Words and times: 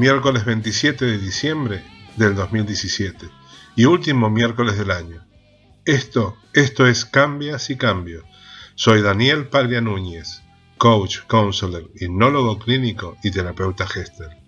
Miércoles 0.00 0.44
27 0.46 1.04
de 1.04 1.18
diciembre 1.18 1.84
del 2.16 2.34
2017 2.34 3.28
y 3.76 3.84
último 3.84 4.30
miércoles 4.30 4.78
del 4.78 4.92
año. 4.92 5.26
Esto, 5.84 6.38
esto 6.54 6.86
es 6.86 7.04
Cambias 7.04 7.68
y 7.68 7.76
Cambio. 7.76 8.24
Soy 8.76 9.02
Daniel 9.02 9.48
Paglia 9.48 9.82
Núñez, 9.82 10.40
coach, 10.78 11.18
counselor, 11.26 11.90
hipnólogo 11.96 12.58
clínico 12.58 13.18
y 13.22 13.30
terapeuta 13.30 13.86
gester. 13.86 14.38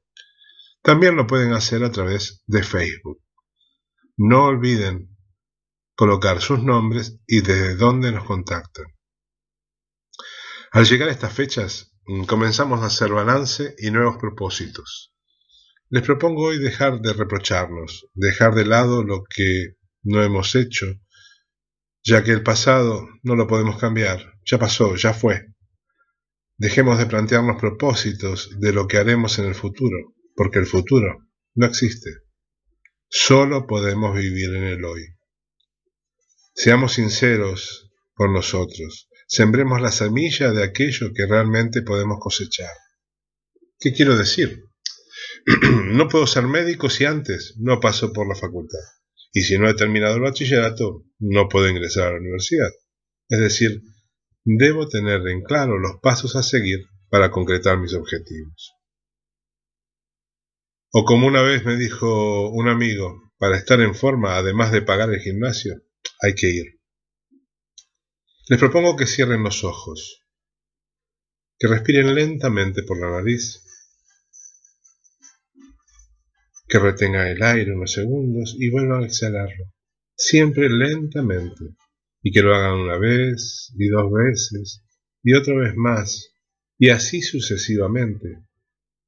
También 0.83 1.17
lo 1.17 1.27
pueden 1.27 1.53
hacer 1.53 1.85
a 1.85 1.93
través 1.93 2.43
de 2.47 2.63
Facebook. 2.63 3.21
No 4.17 4.47
olviden 4.47 5.15
colocar 5.95 6.41
sus 6.41 6.63
nombres 6.63 7.19
y 7.27 7.43
desde 7.43 7.75
dónde 7.75 8.11
nos 8.11 8.25
contactan. 8.25 8.87
Al 10.71 10.87
llegar 10.87 11.09
a 11.09 11.13
estas 11.13 11.33
fechas, 11.33 11.93
comenzamos 12.27 12.81
a 12.81 12.87
hacer 12.87 13.13
balance 13.13 13.75
y 13.79 13.91
nuevos 13.91 14.17
propósitos. 14.17 15.13
Les 15.91 16.03
propongo 16.03 16.45
hoy 16.45 16.59
dejar 16.59 17.01
de 17.01 17.13
reprocharnos, 17.13 18.07
dejar 18.15 18.55
de 18.55 18.65
lado 18.65 19.03
lo 19.03 19.25
que 19.25 19.75
no 20.03 20.23
hemos 20.23 20.55
hecho 20.55 20.87
ya 22.09 22.25
que 22.25 22.31
el 22.31 22.43
pasado 22.43 23.07
no 23.23 23.37
lo 23.37 23.47
podemos 23.47 23.79
cambiar, 23.79 24.33
ya 24.47 24.59
pasó, 24.59 24.97
ya 24.97 25.13
fue. 25.13 25.49
Dejemos 26.57 26.97
de 26.97 27.05
plantearnos 27.05 27.61
propósitos 27.61 28.49
de 28.59 28.73
lo 28.73 28.89
que 28.89 28.97
haremos 28.97 29.39
en 29.39 29.45
el 29.45 29.55
futuro, 29.55 30.15
porque 30.35 30.59
el 30.59 30.65
futuro 30.65 31.29
no 31.55 31.67
existe. 31.67 32.11
Solo 33.11 33.67
podemos 33.67 34.17
vivir 34.17 34.55
en 34.55 34.65
el 34.65 34.85
hoy. 34.87 35.03
Seamos 36.55 36.95
sinceros 36.95 37.91
por 38.15 38.31
nosotros, 38.31 39.11
sembremos 39.27 39.83
la 39.83 39.93
semilla 39.93 40.51
de 40.53 40.65
aquello 40.65 41.13
que 41.15 41.27
realmente 41.27 41.83
podemos 41.83 42.17
cosechar. 42.21 42.73
¿Qué 43.79 43.93
quiero 43.93 44.17
decir? 44.17 44.65
no 45.93 46.09
puedo 46.09 46.27
ser 46.27 46.45
médico 46.45 46.89
si 46.89 47.05
antes 47.05 47.55
no 47.59 47.81
paso 47.81 48.15
por 48.15 48.27
la 48.27 48.35
facultad. 48.35 48.98
Y 49.33 49.43
si 49.43 49.59
no 49.59 49.69
he 49.69 49.75
terminado 49.75 50.17
el 50.17 50.23
bachillerato, 50.23 51.05
no 51.19 51.49
puedo 51.49 51.69
ingresar 51.69 52.09
a 52.09 52.13
la 52.13 52.19
universidad. 52.19 52.71
Es 53.29 53.41
decir, 53.41 53.83
debo 54.45 54.89
tener 54.89 55.27
en 55.29 55.43
claro 55.43 55.79
los 55.79 56.01
pasos 56.01 56.37
a 56.37 56.43
seguir 56.43 56.87
para 57.11 57.31
concretar 57.31 57.79
mis 57.79 57.95
objetivos. 57.95 58.73
O 60.91 61.05
como 61.05 61.27
una 61.27 61.43
vez 61.43 61.65
me 61.65 61.77
dijo 61.77 62.49
un 62.51 62.69
amigo, 62.69 63.33
para 63.39 63.57
estar 63.57 63.81
en 63.81 63.95
forma, 63.95 64.37
además 64.37 64.73
de 64.73 64.83
pagar 64.83 65.11
el 65.11 65.21
gimnasio, 65.21 65.83
hay 66.21 66.35
que 66.35 66.49
ir. 66.49 66.81
Les 68.49 68.59
propongo 68.59 68.97
que 68.97 69.07
cierren 69.07 69.43
los 69.43 69.63
ojos, 69.63 70.25
que 71.59 71.69
respiren 71.69 72.15
lentamente 72.15 72.83
por 72.83 72.99
la 72.99 73.11
nariz 73.11 73.63
que 76.69 76.79
retenga 76.79 77.31
el 77.31 77.43
aire 77.43 77.73
unos 77.73 77.93
segundos 77.93 78.55
y 78.59 78.71
vuelvan 78.71 79.03
a 79.03 79.07
exhalarlo, 79.07 79.73
siempre 80.15 80.69
lentamente, 80.69 81.77
y 82.23 82.31
que 82.31 82.43
lo 82.43 82.55
hagan 82.55 82.81
una 82.81 82.99
vez 82.99 83.73
y 83.77 83.89
dos 83.89 84.13
veces 84.13 84.85
y 85.23 85.35
otra 85.35 85.55
vez 85.57 85.75
más, 85.77 86.33
y 86.79 86.91
así 86.91 87.23
sucesivamente, 87.23 88.45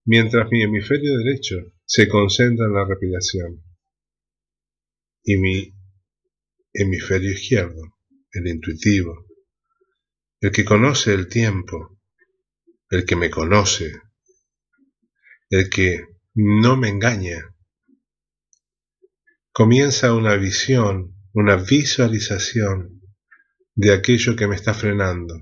mientras 0.05 0.51
mi 0.51 0.63
hemisferio 0.63 1.17
derecho 1.19 1.57
se 1.85 2.09
concentra 2.09 2.67
en 2.67 2.75
la 2.75 2.85
respiración 2.85 3.63
y 5.23 5.37
mi 5.37 5.75
hemisferio 6.73 7.33
izquierdo, 7.33 7.83
el 8.33 8.47
intuitivo, 8.47 9.27
el 10.41 10.51
que 10.51 10.65
conoce 10.65 11.13
el 11.13 11.29
tiempo, 11.29 12.01
el 12.89 13.05
que 13.05 13.17
me 13.17 13.31
conoce, 13.31 13.93
el 15.51 15.69
que 15.69 16.07
no 16.43 16.75
me 16.75 16.89
engaña. 16.89 17.55
Comienza 19.53 20.15
una 20.15 20.37
visión, 20.37 21.15
una 21.35 21.57
visualización 21.57 23.03
de 23.75 23.93
aquello 23.93 24.37
que 24.37 24.47
me 24.47 24.57
está 24.57 24.73
frenando, 24.73 25.35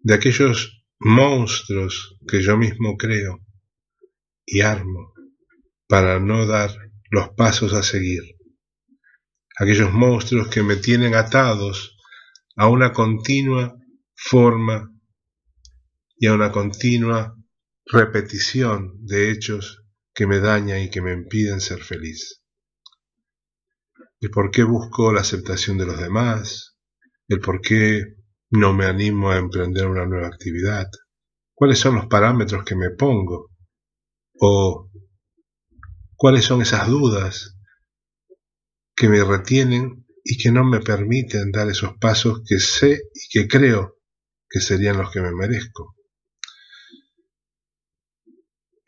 de 0.00 0.14
aquellos 0.14 0.84
monstruos 0.98 2.18
que 2.26 2.42
yo 2.42 2.56
mismo 2.56 2.96
creo 2.96 3.38
y 4.44 4.62
armo 4.62 5.12
para 5.86 6.18
no 6.18 6.44
dar 6.44 6.70
los 7.10 7.28
pasos 7.36 7.72
a 7.72 7.84
seguir. 7.84 8.36
Aquellos 9.58 9.92
monstruos 9.92 10.48
que 10.48 10.64
me 10.64 10.74
tienen 10.74 11.14
atados 11.14 11.96
a 12.56 12.68
una 12.68 12.92
continua 12.92 13.76
forma 14.14 14.92
y 16.16 16.26
a 16.26 16.34
una 16.34 16.50
continua 16.50 17.36
repetición 17.86 18.94
de 19.06 19.30
hechos 19.30 19.79
que 20.14 20.26
me 20.26 20.40
dañan 20.40 20.80
y 20.80 20.90
que 20.90 21.00
me 21.00 21.12
impiden 21.12 21.60
ser 21.60 21.82
feliz. 21.82 22.42
El 24.20 24.30
por 24.30 24.50
qué 24.50 24.64
busco 24.64 25.12
la 25.12 25.22
aceptación 25.22 25.78
de 25.78 25.86
los 25.86 25.98
demás, 25.98 26.76
el 27.28 27.40
por 27.40 27.60
qué 27.60 28.16
no 28.50 28.72
me 28.72 28.86
animo 28.86 29.30
a 29.30 29.38
emprender 29.38 29.86
una 29.86 30.06
nueva 30.06 30.26
actividad, 30.26 30.88
cuáles 31.54 31.78
son 31.78 31.94
los 31.94 32.06
parámetros 32.06 32.64
que 32.64 32.74
me 32.74 32.90
pongo, 32.90 33.50
o 34.40 34.90
cuáles 36.16 36.44
son 36.44 36.62
esas 36.62 36.88
dudas 36.88 37.56
que 38.94 39.08
me 39.08 39.24
retienen 39.24 40.06
y 40.24 40.36
que 40.36 40.52
no 40.52 40.64
me 40.64 40.80
permiten 40.80 41.50
dar 41.50 41.68
esos 41.70 41.96
pasos 41.98 42.42
que 42.46 42.58
sé 42.58 43.00
y 43.14 43.28
que 43.30 43.48
creo 43.48 43.96
que 44.48 44.60
serían 44.60 44.98
los 44.98 45.10
que 45.10 45.20
me 45.20 45.32
merezco 45.32 45.94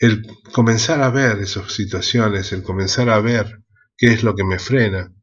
el 0.03 0.27
comenzar 0.53 1.01
a 1.01 1.11
ver 1.11 1.39
esas 1.39 1.73
situaciones, 1.73 2.53
el 2.53 2.65
comenzar 2.65 3.09
a 3.09 3.21
ver 3.21 3.63
qué 3.97 4.09
es 4.09 4.25
lo 4.25 4.35
que 4.35 4.43
me 4.43 4.59
frena, 4.59 5.15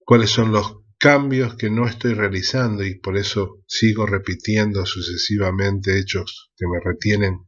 cuáles 0.00 0.28
son 0.28 0.52
los 0.52 0.82
cambios 0.98 1.54
que 1.54 1.70
no 1.70 1.86
estoy 1.86 2.12
realizando 2.12 2.84
y 2.84 3.00
por 3.00 3.16
eso 3.16 3.62
sigo 3.66 4.04
repitiendo 4.04 4.84
sucesivamente 4.84 5.98
hechos 5.98 6.52
que 6.54 6.66
me 6.66 6.80
retienen 6.84 7.46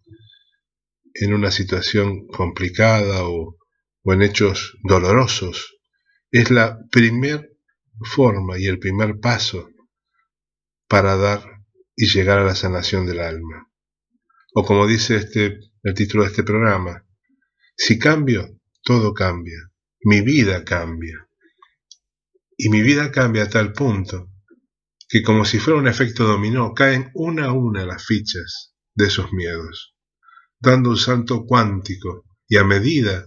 en 1.12 1.34
una 1.34 1.50
situación 1.50 2.26
complicada 2.28 3.28
o, 3.28 3.58
en 4.04 4.22
hechos 4.22 4.78
dolorosos, 4.82 5.76
es 6.30 6.50
la 6.50 6.78
primer 6.90 7.50
forma 8.02 8.58
y 8.58 8.64
el 8.64 8.78
primer 8.78 9.20
paso 9.20 9.68
para 10.88 11.16
dar 11.16 11.44
y 11.94 12.06
llegar 12.06 12.38
a 12.38 12.44
la 12.44 12.54
sanación 12.54 13.04
del 13.04 13.20
alma. 13.20 13.70
O 14.54 14.64
como 14.64 14.86
dice 14.86 15.16
este 15.16 15.71
el 15.82 15.94
título 15.94 16.24
de 16.24 16.30
este 16.30 16.44
programa. 16.44 17.04
Si 17.76 17.98
cambio, 17.98 18.60
todo 18.82 19.12
cambia. 19.12 19.70
Mi 20.04 20.20
vida 20.20 20.64
cambia. 20.64 21.28
Y 22.56 22.68
mi 22.68 22.82
vida 22.82 23.10
cambia 23.10 23.44
a 23.44 23.48
tal 23.48 23.72
punto 23.72 24.28
que 25.12 25.22
como 25.22 25.44
si 25.44 25.58
fuera 25.58 25.78
un 25.78 25.88
efecto 25.88 26.24
dominó, 26.24 26.72
caen 26.72 27.10
una 27.12 27.46
a 27.46 27.52
una 27.52 27.84
las 27.84 28.06
fichas 28.06 28.74
de 28.94 29.08
esos 29.08 29.30
miedos, 29.30 29.94
dando 30.58 30.88
un 30.88 30.96
salto 30.96 31.44
cuántico 31.44 32.24
y 32.48 32.56
a 32.56 32.64
medida 32.64 33.26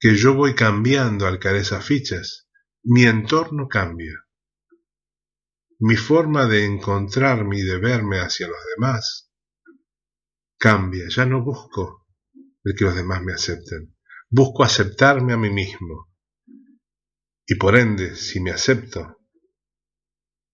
que 0.00 0.14
yo 0.14 0.32
voy 0.32 0.54
cambiando 0.54 1.26
al 1.26 1.38
caer 1.38 1.56
esas 1.56 1.84
fichas, 1.84 2.48
mi 2.84 3.04
entorno 3.04 3.68
cambia. 3.68 4.24
Mi 5.78 5.96
forma 5.96 6.46
de 6.46 6.64
encontrarme 6.64 7.58
y 7.58 7.62
de 7.62 7.78
verme 7.78 8.20
hacia 8.20 8.48
los 8.48 8.58
demás 8.74 9.23
cambia, 10.64 11.04
ya 11.10 11.26
no 11.26 11.44
busco 11.44 12.06
el 12.64 12.74
que 12.74 12.86
los 12.86 12.96
demás 12.96 13.22
me 13.22 13.34
acepten, 13.34 13.94
busco 14.30 14.64
aceptarme 14.64 15.34
a 15.34 15.36
mí 15.36 15.50
mismo. 15.50 16.08
Y 17.46 17.56
por 17.56 17.76
ende, 17.76 18.16
si 18.16 18.40
me 18.40 18.50
acepto, 18.50 19.18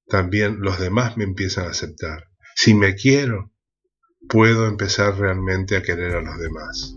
también 0.08 0.62
los 0.62 0.80
demás 0.80 1.16
me 1.16 1.22
empiezan 1.22 1.66
a 1.66 1.70
aceptar. 1.70 2.24
Si 2.56 2.74
me 2.74 2.96
quiero, 2.96 3.52
puedo 4.28 4.66
empezar 4.66 5.16
realmente 5.16 5.76
a 5.76 5.82
querer 5.84 6.16
a 6.16 6.22
los 6.22 6.38
demás. 6.40 6.92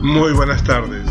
Muy 0.00 0.32
buenas 0.32 0.64
tardes. 0.64 1.06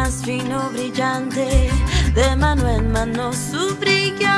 Más 0.00 0.22
fino 0.24 0.70
brillante, 0.70 1.70
de 2.14 2.36
mano 2.36 2.68
en 2.68 2.92
mano 2.92 3.32
su 3.32 3.74
brillo. 3.80 4.36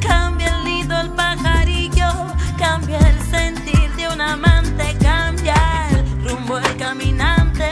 Cambia 0.00 0.48
el 0.56 0.64
nido 0.64 1.00
el 1.00 1.10
pajarillo, 1.10 2.10
cambia 2.58 2.98
el 2.98 3.18
sentir 3.30 3.88
de 3.96 4.08
un 4.08 4.20
amante, 4.20 4.96
cambia 5.00 5.54
el 5.90 6.28
rumbo 6.28 6.58
el 6.58 6.76
caminante, 6.76 7.70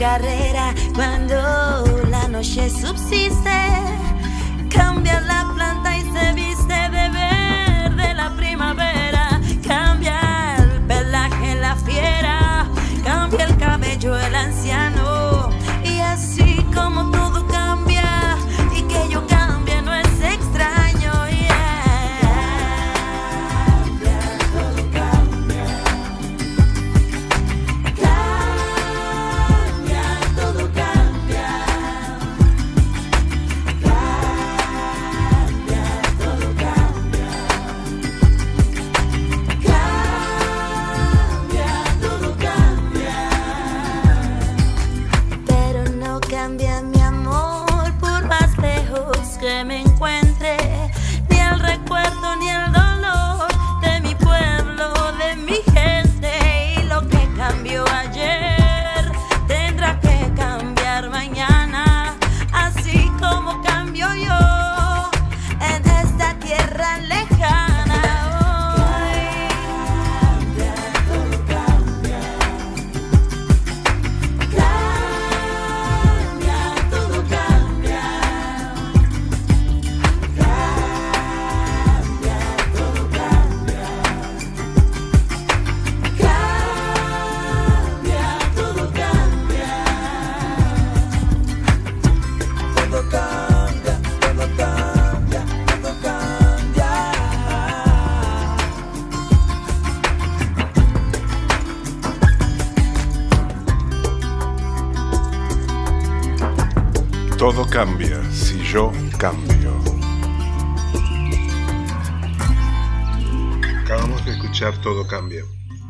carrera 0.00 0.74
cuando 0.94 1.36
la 2.08 2.26
noche 2.26 2.70
subsiste. 2.70 3.59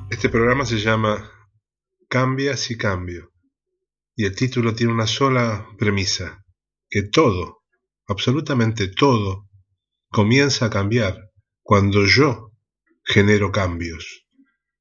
Este 0.09 0.31
programa 0.31 0.65
se 0.65 0.79
llama 0.79 1.31
Cambia 2.09 2.57
si 2.57 2.79
cambio. 2.79 3.33
Y 4.17 4.25
el 4.25 4.35
título 4.35 4.75
tiene 4.75 4.95
una 4.95 5.07
sola 5.07 5.69
premisa, 5.79 6.43
que 6.89 7.03
todo, 7.03 7.63
absolutamente 8.07 8.89
todo, 8.89 9.47
comienza 10.09 10.67
a 10.67 10.71
cambiar 10.71 11.31
cuando 11.63 12.07
yo 12.07 12.53
genero 13.05 13.53
cambios, 13.53 14.27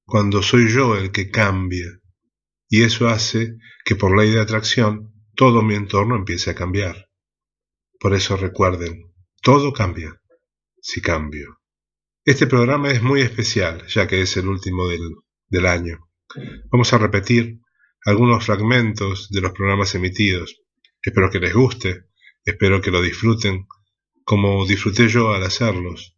cuando 0.05 0.41
soy 0.41 0.69
yo 0.69 0.96
el 0.96 1.12
que 1.12 1.29
cambia. 1.29 2.00
Y 2.69 2.84
eso 2.84 3.10
hace 3.10 3.58
que 3.84 3.98
por 3.98 4.17
ley 4.17 4.31
de 4.31 4.39
atracción 4.39 5.12
todo 5.36 5.62
mi 5.63 5.75
entorno 5.75 6.15
empiece 6.15 6.50
a 6.50 6.55
cambiar. 6.55 7.10
Por 8.00 8.13
eso 8.13 8.38
recuerden, 8.38 9.13
todo 9.41 9.74
cambia 9.74 10.22
si 10.81 11.01
cambio. 11.01 11.59
Este 12.26 12.48
programa 12.48 12.92
es 12.92 13.02
muy 13.02 13.22
especial, 13.22 13.88
ya 13.88 14.06
que 14.06 14.22
es 14.22 14.36
el 14.36 14.50
último 14.50 14.88
del, 14.88 15.66
año. 15.66 16.10
Vamos 16.70 16.92
a 16.92 16.98
repetir 16.98 17.62
algunos 18.06 18.46
fragmentos 18.46 19.30
de 19.30 19.40
los 19.40 19.54
programas 19.54 19.96
emitidos. 19.96 20.62
Espero 21.02 21.30
que 21.32 21.40
les 21.40 21.54
guste, 21.54 22.08
espero 22.44 22.82
que 22.82 22.92
lo 22.92 23.02
disfruten 23.02 23.68
como 24.26 24.68
disfruté 24.68 25.08
yo 25.08 25.32
al 25.32 25.44
hacerlos. 25.44 26.18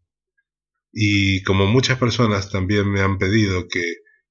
Y 0.91 1.43
como 1.43 1.67
muchas 1.67 1.99
personas 1.99 2.49
también 2.49 2.91
me 2.91 3.01
han 3.01 3.19
pedido 3.19 3.67
que 3.67 3.83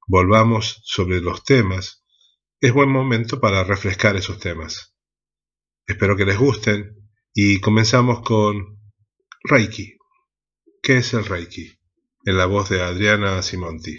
volvamos 0.09 0.83
sobre 0.85 1.21
los 1.21 1.45
temas, 1.45 2.05
es 2.61 2.73
buen 2.73 2.91
momento 2.91 3.41
para 3.41 3.62
refrescar 3.62 4.17
esos 4.17 4.41
temas. 4.41 4.95
Espero 5.87 6.17
que 6.17 6.27
les 6.27 6.37
gusten 6.37 6.97
Y 7.33 7.61
comenzamos 7.61 8.23
con 8.23 8.81
Reiki. 9.45 10.00
¿Qué 10.83 10.97
es 10.97 11.13
el 11.13 11.27
Reiki? 11.27 11.71
En 12.25 12.39
la 12.39 12.47
voz 12.47 12.71
de 12.71 12.83
Adriana 12.83 13.43
Simonti. 13.43 13.97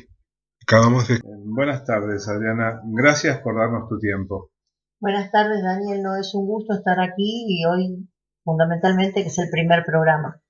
Acabamos 0.63 1.07
de... 1.07 1.19
Buenas 1.23 1.85
tardes, 1.85 2.27
Adriana. 2.27 2.81
Gracias 2.85 3.39
por 3.41 3.55
darnos 3.55 3.87
tu 3.87 3.99
tiempo. 3.99 4.51
Buenas 4.99 5.31
tardes, 5.31 5.61
Daniel. 5.63 6.01
No 6.01 6.19
es 6.19 6.33
un 6.33 6.47
gusto 6.47 6.73
estar 6.73 6.99
aquí 6.99 7.45
y 7.47 7.65
hoy, 7.65 8.09
fundamentalmente, 8.43 9.21
que 9.21 9.27
es 9.27 9.37
el 9.37 9.49
primer 9.51 9.83
programa. 9.85 10.41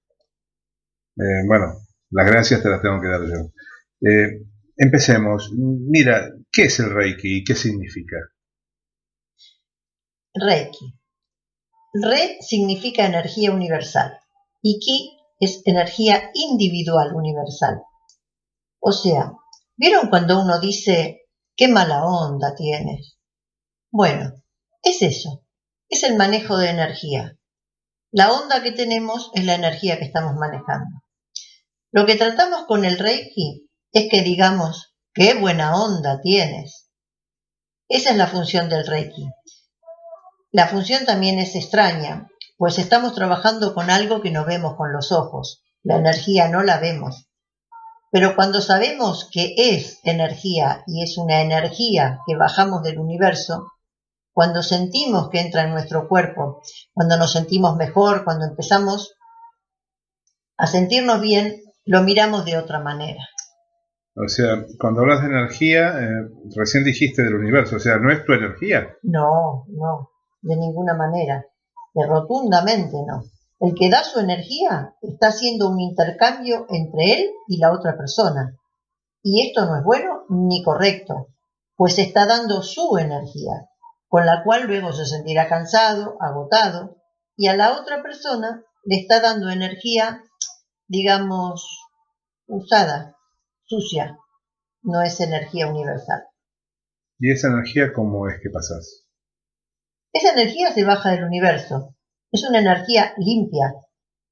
Eh, 1.17 1.45
bueno, 1.47 1.73
las 2.11 2.27
gracias 2.27 2.63
te 2.63 2.69
las 2.69 2.81
tengo 2.81 3.01
que 3.01 3.07
dar 3.07 3.21
yo. 3.21 4.09
Eh, 4.09 4.45
empecemos. 4.77 5.51
Mira, 5.53 6.31
¿qué 6.49 6.63
es 6.63 6.79
el 6.79 6.93
Reiki 6.93 7.39
y 7.39 7.43
qué 7.43 7.55
significa? 7.55 8.17
Reiki. 10.33 10.97
Re 11.93 12.37
significa 12.39 13.05
energía 13.05 13.51
universal 13.51 14.17
y 14.61 14.79
Ki 14.79 15.20
es 15.41 15.63
energía 15.65 16.29
individual 16.35 17.13
universal. 17.15 17.81
O 18.79 18.91
sea, 18.91 19.33
¿vieron 19.75 20.09
cuando 20.09 20.39
uno 20.39 20.59
dice, 20.59 21.23
qué 21.57 21.67
mala 21.67 22.05
onda 22.05 22.53
tienes? 22.55 23.17
Bueno, 23.89 24.31
es 24.83 25.01
eso, 25.01 25.43
es 25.89 26.03
el 26.03 26.15
manejo 26.15 26.57
de 26.57 26.69
energía. 26.69 27.37
La 28.11 28.31
onda 28.31 28.61
que 28.61 28.71
tenemos 28.71 29.31
es 29.33 29.43
la 29.43 29.55
energía 29.55 29.97
que 29.97 30.05
estamos 30.05 30.35
manejando. 30.35 31.01
Lo 31.91 32.05
que 32.05 32.15
tratamos 32.15 32.65
con 32.67 32.85
el 32.85 32.99
Reiki 32.99 33.67
es 33.91 34.09
que 34.09 34.21
digamos, 34.21 34.95
qué 35.13 35.33
buena 35.33 35.75
onda 35.75 36.21
tienes. 36.21 36.89
Esa 37.89 38.11
es 38.11 38.17
la 38.17 38.27
función 38.27 38.69
del 38.69 38.85
Reiki. 38.85 39.27
La 40.51 40.67
función 40.67 41.05
también 41.05 41.39
es 41.39 41.55
extraña, 41.55 42.30
pues 42.61 42.77
estamos 42.77 43.15
trabajando 43.15 43.73
con 43.73 43.89
algo 43.89 44.21
que 44.21 44.29
no 44.29 44.45
vemos 44.45 44.75
con 44.75 44.93
los 44.93 45.11
ojos. 45.11 45.63
La 45.81 45.97
energía 45.97 46.47
no 46.47 46.61
la 46.61 46.79
vemos. 46.79 47.27
Pero 48.11 48.35
cuando 48.35 48.61
sabemos 48.61 49.27
que 49.33 49.55
es 49.57 49.99
energía 50.03 50.83
y 50.85 51.01
es 51.01 51.17
una 51.17 51.41
energía 51.41 52.19
que 52.27 52.35
bajamos 52.35 52.83
del 52.83 52.99
universo, 52.99 53.71
cuando 54.31 54.61
sentimos 54.61 55.29
que 55.31 55.39
entra 55.39 55.63
en 55.63 55.71
nuestro 55.71 56.07
cuerpo, 56.07 56.61
cuando 56.93 57.17
nos 57.17 57.31
sentimos 57.31 57.77
mejor, 57.77 58.23
cuando 58.23 58.45
empezamos 58.45 59.15
a 60.55 60.67
sentirnos 60.67 61.19
bien, 61.19 61.63
lo 61.85 62.03
miramos 62.03 62.45
de 62.45 62.59
otra 62.59 62.79
manera. 62.79 63.27
O 64.15 64.27
sea, 64.27 64.67
cuando 64.79 65.01
hablas 65.01 65.21
de 65.21 65.29
energía, 65.29 65.99
eh, 65.99 66.29
recién 66.55 66.83
dijiste 66.83 67.23
del 67.23 67.33
universo, 67.33 67.77
o 67.77 67.79
sea, 67.79 67.97
¿no 67.97 68.11
es 68.11 68.23
tu 68.23 68.33
energía? 68.33 68.87
No, 69.01 69.65
no 69.67 70.11
de 70.41 70.55
ninguna 70.55 70.95
manera, 70.95 71.45
de 71.93 72.05
rotundamente 72.07 72.97
no. 73.05 73.23
El 73.59 73.75
que 73.75 73.89
da 73.89 74.03
su 74.03 74.19
energía 74.19 74.95
está 75.01 75.27
haciendo 75.27 75.69
un 75.69 75.79
intercambio 75.79 76.65
entre 76.69 77.13
él 77.13 77.31
y 77.47 77.57
la 77.57 77.71
otra 77.71 77.95
persona. 77.95 78.57
Y 79.21 79.47
esto 79.47 79.65
no 79.65 79.77
es 79.77 79.83
bueno 79.83 80.25
ni 80.29 80.63
correcto, 80.63 81.27
pues 81.75 81.99
está 81.99 82.25
dando 82.25 82.63
su 82.63 82.97
energía, 82.97 83.69
con 84.07 84.25
la 84.25 84.43
cual 84.43 84.63
luego 84.65 84.93
se 84.93 85.05
sentirá 85.05 85.47
cansado, 85.47 86.17
agotado, 86.19 86.97
y 87.37 87.47
a 87.47 87.55
la 87.55 87.79
otra 87.79 88.01
persona 88.01 88.63
le 88.83 88.95
está 88.95 89.19
dando 89.21 89.49
energía, 89.49 90.23
digamos, 90.87 91.87
usada, 92.47 93.15
sucia, 93.63 94.17
no 94.81 95.01
es 95.01 95.19
energía 95.19 95.67
universal. 95.67 96.23
¿Y 97.19 97.31
esa 97.31 97.49
energía 97.49 97.93
cómo 97.93 98.27
es 98.27 98.39
que 98.41 98.49
pasas? 98.49 99.05
Esa 100.13 100.33
energía 100.33 100.73
se 100.73 100.83
baja 100.83 101.11
del 101.11 101.23
universo. 101.23 101.95
Es 102.31 102.43
una 102.43 102.59
energía 102.59 103.13
limpia, 103.17 103.73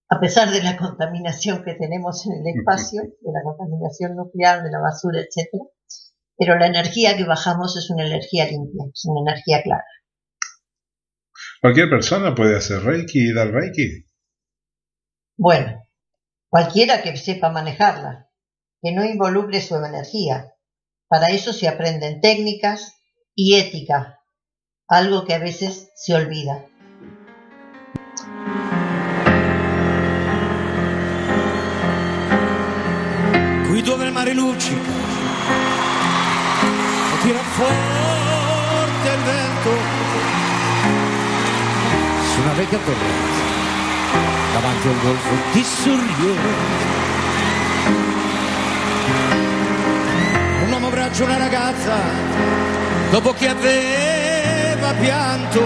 a 0.09 0.19
pesar 0.19 0.49
de 0.51 0.61
la 0.61 0.77
contaminación 0.77 1.63
que 1.63 1.75
tenemos 1.75 2.25
en 2.25 2.33
el 2.33 2.57
espacio, 2.57 3.01
de 3.01 3.31
la 3.31 3.43
contaminación 3.43 4.15
nuclear, 4.15 4.63
de 4.63 4.71
la 4.71 4.79
basura, 4.79 5.21
etc. 5.21 5.49
Pero 6.37 6.57
la 6.57 6.67
energía 6.67 7.15
que 7.15 7.23
bajamos 7.23 7.77
es 7.77 7.89
una 7.89 8.05
energía 8.05 8.45
limpia, 8.45 8.85
es 8.93 9.05
una 9.05 9.31
energía 9.31 9.61
clara. 9.63 9.85
¿Cualquier 11.61 11.89
persona 11.89 12.35
puede 12.35 12.57
hacer 12.57 12.81
Reiki 12.81 13.29
y 13.29 13.33
dar 13.33 13.51
Reiki? 13.51 14.05
Bueno, 15.37 15.85
cualquiera 16.49 17.01
que 17.01 17.15
sepa 17.15 17.49
manejarla, 17.49 18.29
que 18.81 18.91
no 18.91 19.05
involucre 19.05 19.61
su 19.61 19.75
energía. 19.75 20.53
Para 21.07 21.27
eso 21.27 21.53
se 21.53 21.67
aprenden 21.67 22.21
técnicas 22.21 22.97
y 23.35 23.55
ética 23.55 24.18
algo 24.89 25.23
que 25.23 25.35
a 25.35 25.39
veces 25.39 25.91
se 25.93 26.15
olvida. 26.15 26.65
Qui 33.67 33.81
dove 33.83 34.05
il 34.05 34.11
mare 34.11 34.33
luccica 34.33 34.97
tira 37.21 37.39
forte 37.39 39.09
il 39.09 39.21
vento 39.23 39.69
su 42.31 42.41
una 42.41 42.53
vecchia 42.53 42.79
torretta 42.79 43.37
davanti 44.53 44.87
al 44.87 44.99
golfo 45.01 45.29
di 45.51 45.63
Sorrione 45.63 46.53
un 50.63 50.71
uomo 50.71 50.87
abbraccia 50.87 51.23
una 51.25 51.37
ragazza 51.37 51.97
dopo 53.11 53.33
che 53.33 53.47
aveva 53.49 54.18
aveva 54.89 54.93
pianto, 54.93 55.61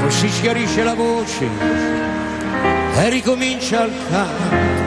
poi 0.00 0.10
si 0.10 0.28
schiarisce 0.28 0.82
la 0.82 0.94
voce 0.94 1.48
e 2.96 3.08
ricomincia 3.10 3.84
il 3.84 3.92
canto. 4.08 4.85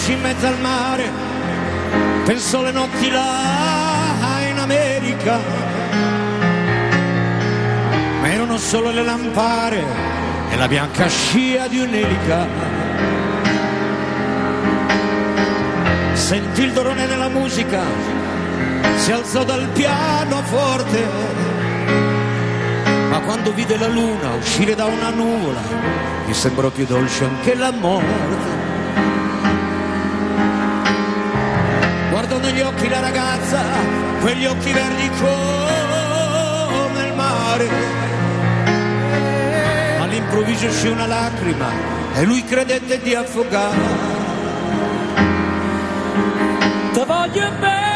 Luci 0.00 0.12
in 0.12 0.20
mezzo 0.22 0.46
al 0.46 0.58
mare, 0.60 1.10
penso 2.24 2.62
le 2.62 2.72
notti 2.72 3.10
là 3.10 4.38
in 4.48 4.58
America, 4.58 5.38
ma 8.18 8.32
erano 8.32 8.56
solo 8.56 8.92
le 8.92 9.04
lampare 9.04 9.84
e 10.48 10.56
la 10.56 10.66
bianca 10.68 11.06
scia 11.06 11.66
di 11.66 11.80
un'elica. 11.80 12.46
Sentì 16.14 16.62
il 16.62 16.72
dolore 16.72 17.04
nella 17.04 17.28
musica, 17.28 17.82
si 18.96 19.12
alzò 19.12 19.44
dal 19.44 19.68
piano 19.74 20.42
forte, 20.44 21.08
ma 23.10 23.20
quando 23.20 23.52
vide 23.52 23.76
la 23.76 23.88
luna 23.88 24.30
uscire 24.32 24.74
da 24.74 24.86
una 24.86 25.10
nuvola, 25.10 25.60
gli 26.26 26.32
sembrò 26.32 26.70
più 26.70 26.86
dolce 26.86 27.24
anche 27.24 27.54
la 27.54 27.70
morte. 27.70 28.69
Guardo 32.30 32.38
negli 32.38 32.60
occhi 32.60 32.88
la 32.88 33.00
ragazza, 33.00 33.60
quegli 34.20 34.46
occhi 34.46 34.72
verdi 34.72 35.10
come 35.18 37.06
il 37.06 37.14
mare. 37.14 37.68
All'improvviso 40.00 40.66
uscì 40.66 40.88
una 40.88 41.06
lacrima 41.06 41.68
e 42.14 42.24
lui 42.24 42.44
credette 42.44 43.00
di 43.02 43.14
affogare. 43.14 43.78
Ti 46.92 47.04
voglio 47.04 47.50
bene 47.58 47.89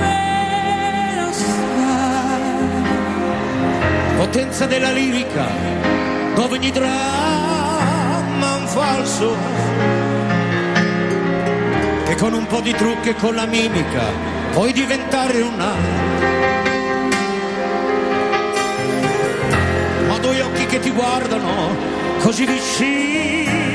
vero 0.00 1.32
sai 1.32 2.60
Ho 4.18 4.24
potenza 4.24 4.66
della 4.66 4.90
lirica, 4.90 5.46
dove 6.34 6.56
ogni 6.56 6.70
dramma 6.70 8.56
è 8.56 8.60
un 8.60 8.66
falso, 8.66 9.36
che 12.04 12.14
con 12.16 12.32
un 12.32 12.46
po' 12.46 12.60
di 12.60 12.72
trucco 12.72 13.08
e 13.08 13.14
con 13.14 13.34
la 13.34 13.46
mimica 13.46 14.04
puoi 14.52 14.72
diventare 14.72 15.40
una. 15.40 15.72
Ma 20.08 20.18
due 20.18 20.40
occhi 20.42 20.66
che 20.66 20.78
ti 20.80 20.90
guardano 20.90 21.76
così 22.20 22.44
vicini 22.46 23.71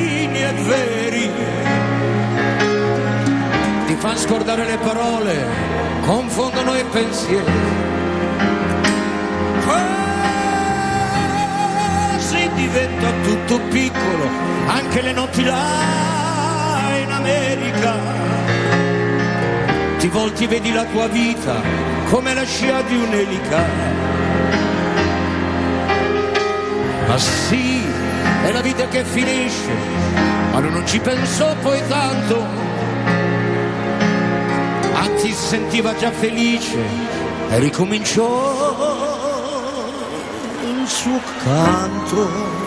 scordare 4.17 4.65
le 4.65 4.77
parole, 4.77 5.45
confondono 6.05 6.75
i 6.75 6.83
pensieri. 6.91 7.51
Quasi 12.17 12.49
diventa 12.55 13.11
tutto 13.23 13.59
piccolo, 13.69 14.27
anche 14.67 15.01
le 15.01 15.11
notti 15.13 15.43
là 15.43 16.79
in 17.03 17.11
America. 17.11 17.95
Ti 19.99 20.07
volti 20.07 20.45
e 20.45 20.47
vedi 20.47 20.73
la 20.73 20.83
tua 20.85 21.07
vita 21.07 21.61
come 22.09 22.33
la 22.33 22.43
scia 22.43 22.81
di 22.81 22.95
un'elica. 22.95 23.65
Ma 27.07 27.17
sì, 27.17 27.85
è 28.43 28.51
la 28.51 28.61
vita 28.61 28.87
che 28.87 29.03
finisce, 29.05 29.71
ma 30.51 30.59
non 30.59 30.85
ci 30.85 30.99
pensò 30.99 31.53
poi 31.61 31.81
tanto. 31.87 32.66
Si 35.27 35.33
sentiva 35.33 35.93
già 35.93 36.09
felice 36.09 36.79
e 37.49 37.59
ricominciò 37.59 38.73
il 40.63 40.87
suo 40.87 41.19
canto. 41.43 42.66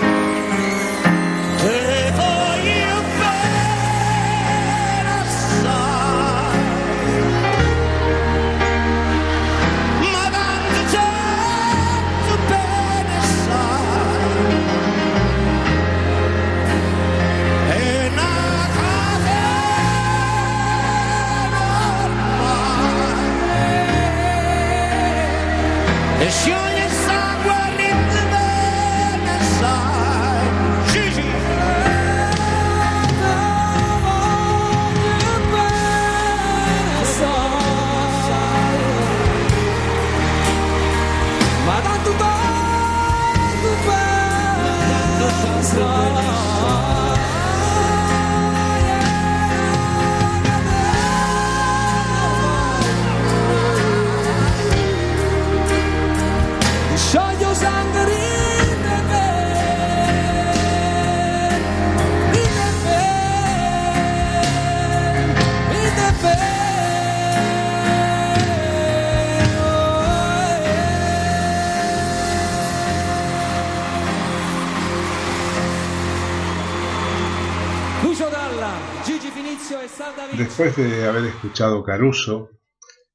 Después 80.41 80.75
de 80.75 81.05
haber 81.07 81.27
escuchado 81.27 81.85
Caruso, 81.85 82.49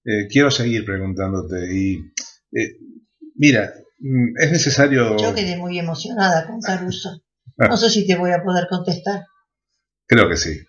eh, 0.03 0.27
quiero 0.29 0.51
seguir 0.51 0.85
preguntándote. 0.85 1.73
Y 1.73 1.95
eh, 2.51 2.77
mira, 3.33 3.73
mm, 3.97 4.37
es 4.37 4.51
necesario. 4.51 5.17
Yo 5.17 5.33
quedé 5.33 5.57
muy 5.57 5.79
emocionada 5.79 6.45
con 6.45 6.61
Caruso. 6.61 7.23
Ah. 7.57 7.69
No 7.69 7.77
sé 7.77 7.89
si 7.89 8.05
te 8.05 8.15
voy 8.15 8.29
a 8.31 8.43
poder 8.43 8.67
contestar. 8.69 9.23
Creo 10.05 10.29
que 10.29 10.37
sí. 10.37 10.67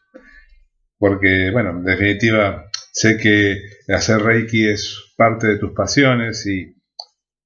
Porque, 0.96 1.50
bueno, 1.52 1.72
en 1.72 1.84
definitiva, 1.84 2.70
sé 2.90 3.18
que 3.18 3.60
hacer 3.94 4.22
Reiki 4.22 4.66
es 4.66 5.12
parte 5.14 5.48
de 5.48 5.58
tus 5.58 5.72
pasiones 5.72 6.46
y, 6.46 6.74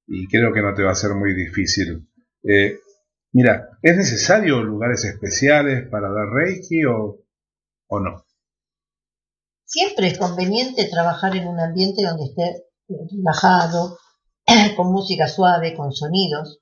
y 0.07 0.27
creo 0.29 0.53
que 0.53 0.61
no 0.61 0.73
te 0.73 0.83
va 0.83 0.91
a 0.91 0.95
ser 0.95 1.15
muy 1.15 1.33
difícil. 1.33 2.07
Eh, 2.43 2.77
mira, 3.33 3.71
¿es 3.81 3.97
necesario 3.97 4.63
lugares 4.63 5.03
especiales 5.03 5.85
para 5.89 6.09
dar 6.13 6.29
Reiki 6.29 6.85
o, 6.85 7.25
o 7.87 7.99
no? 7.99 8.23
Siempre 9.71 10.07
es 10.07 10.17
conveniente 10.17 10.89
trabajar 10.91 11.33
en 11.37 11.47
un 11.47 11.57
ambiente 11.57 12.03
donde 12.03 12.25
esté 12.25 12.65
relajado, 12.89 13.97
con 14.75 14.91
música 14.91 15.29
suave, 15.29 15.73
con 15.77 15.93
sonidos, 15.93 16.59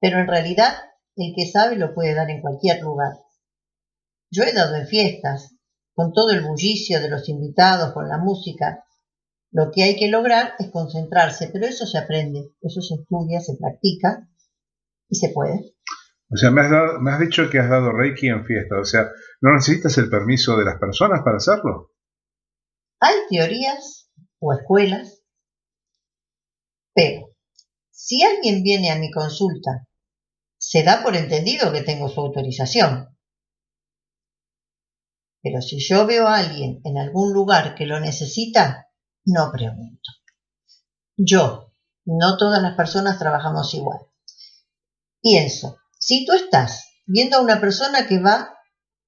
pero 0.00 0.18
en 0.18 0.26
realidad 0.26 0.72
el 1.14 1.32
que 1.36 1.46
sabe 1.46 1.76
lo 1.76 1.94
puede 1.94 2.12
dar 2.14 2.28
en 2.28 2.40
cualquier 2.40 2.80
lugar. 2.82 3.12
Yo 4.32 4.42
he 4.42 4.52
dado 4.52 4.74
en 4.74 4.88
fiestas, 4.88 5.54
con 5.94 6.12
todo 6.12 6.30
el 6.30 6.40
bullicio 6.40 7.00
de 7.00 7.08
los 7.08 7.28
invitados, 7.28 7.92
con 7.92 8.08
la 8.08 8.18
música. 8.18 8.84
Lo 9.52 9.70
que 9.70 9.84
hay 9.84 9.94
que 9.94 10.08
lograr 10.08 10.54
es 10.58 10.72
concentrarse, 10.72 11.50
pero 11.52 11.66
eso 11.66 11.86
se 11.86 11.98
aprende, 11.98 12.50
eso 12.62 12.80
se 12.80 12.94
estudia, 12.96 13.38
se 13.40 13.56
practica 13.56 14.26
y 15.08 15.14
se 15.14 15.28
puede. 15.28 15.76
O 16.32 16.36
sea, 16.36 16.50
me 16.50 16.62
has, 16.62 16.70
dado- 16.70 16.98
me 17.00 17.12
has 17.12 17.20
dicho 17.20 17.48
que 17.48 17.60
has 17.60 17.70
dado 17.70 17.92
Reiki 17.92 18.26
en 18.26 18.44
fiesta. 18.44 18.80
O 18.80 18.84
sea, 18.84 19.08
¿no 19.40 19.52
necesitas 19.54 19.96
el 19.98 20.10
permiso 20.10 20.56
de 20.56 20.64
las 20.64 20.80
personas 20.80 21.20
para 21.22 21.36
hacerlo? 21.36 21.91
Hay 23.04 23.16
teorías 23.28 24.08
o 24.38 24.52
escuelas, 24.52 25.24
pero 26.94 27.34
si 27.90 28.22
alguien 28.22 28.62
viene 28.62 28.92
a 28.92 28.96
mi 28.96 29.10
consulta, 29.10 29.88
se 30.56 30.84
da 30.84 31.02
por 31.02 31.16
entendido 31.16 31.72
que 31.72 31.82
tengo 31.82 32.08
su 32.08 32.20
autorización. 32.20 33.18
Pero 35.42 35.60
si 35.60 35.80
yo 35.80 36.06
veo 36.06 36.28
a 36.28 36.38
alguien 36.38 36.80
en 36.84 36.96
algún 36.96 37.32
lugar 37.32 37.74
que 37.74 37.86
lo 37.86 37.98
necesita, 37.98 38.86
no 39.24 39.50
pregunto. 39.50 40.12
Yo, 41.16 41.72
no 42.04 42.36
todas 42.36 42.62
las 42.62 42.76
personas 42.76 43.18
trabajamos 43.18 43.74
igual. 43.74 43.98
Pienso, 45.20 45.76
si 45.98 46.24
tú 46.24 46.34
estás 46.34 46.84
viendo 47.04 47.38
a 47.38 47.42
una 47.42 47.60
persona 47.60 48.06
que 48.06 48.20
va 48.20 48.56